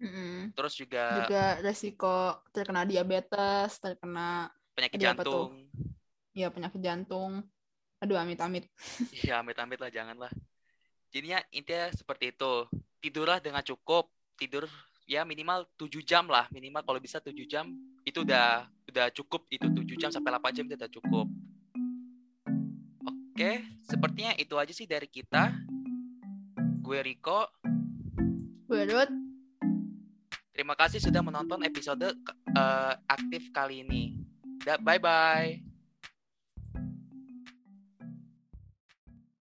Mm-mm. 0.00 0.56
terus 0.56 0.74
juga, 0.80 1.04
juga 1.24 1.44
resiko 1.60 2.40
terkena 2.56 2.88
diabetes 2.88 3.76
terkena 3.76 4.48
penyakit 4.72 4.96
jantung 4.96 5.68
ya 6.32 6.48
penyakit 6.48 6.80
jantung 6.80 7.44
aduh 8.00 8.16
amit-amit 8.16 8.64
Iya, 9.20 9.44
amit-amit 9.44 9.76
lah, 9.76 9.92
janganlah. 9.92 10.32
Jadinya 11.12 11.38
intinya 11.52 11.92
seperti 11.92 12.32
itu. 12.32 12.64
Tidurlah 13.04 13.38
dengan 13.38 13.60
cukup. 13.60 14.08
Tidur 14.40 14.64
ya 15.04 15.26
minimal 15.28 15.68
7 15.76 16.00
jam 16.00 16.24
lah. 16.30 16.48
Minimal 16.48 16.80
kalau 16.80 16.96
bisa 17.02 17.20
7 17.20 17.36
jam 17.44 17.68
itu 18.08 18.24
udah 18.24 18.64
udah 18.88 19.06
cukup. 19.12 19.44
Itu 19.52 19.68
7 19.68 20.00
jam 20.00 20.10
sampai 20.14 20.32
8 20.32 20.56
jam 20.56 20.64
itu 20.64 20.76
udah 20.80 20.92
cukup. 20.92 21.26
Oke, 23.04 23.52
sepertinya 23.84 24.32
itu 24.40 24.54
aja 24.56 24.72
sih 24.72 24.88
dari 24.88 25.08
kita. 25.10 25.52
Gue 26.80 27.04
Riko. 27.04 27.46
gue 28.70 28.86
Ruth 28.86 29.29
Terima 30.60 30.76
kasih 30.76 31.00
sudah 31.00 31.24
menonton 31.24 31.64
episode 31.64 32.04
eh, 32.52 32.92
aktif 33.08 33.48
kali 33.48 33.80
ini. 33.80 34.12
Bye-bye. 34.60 35.69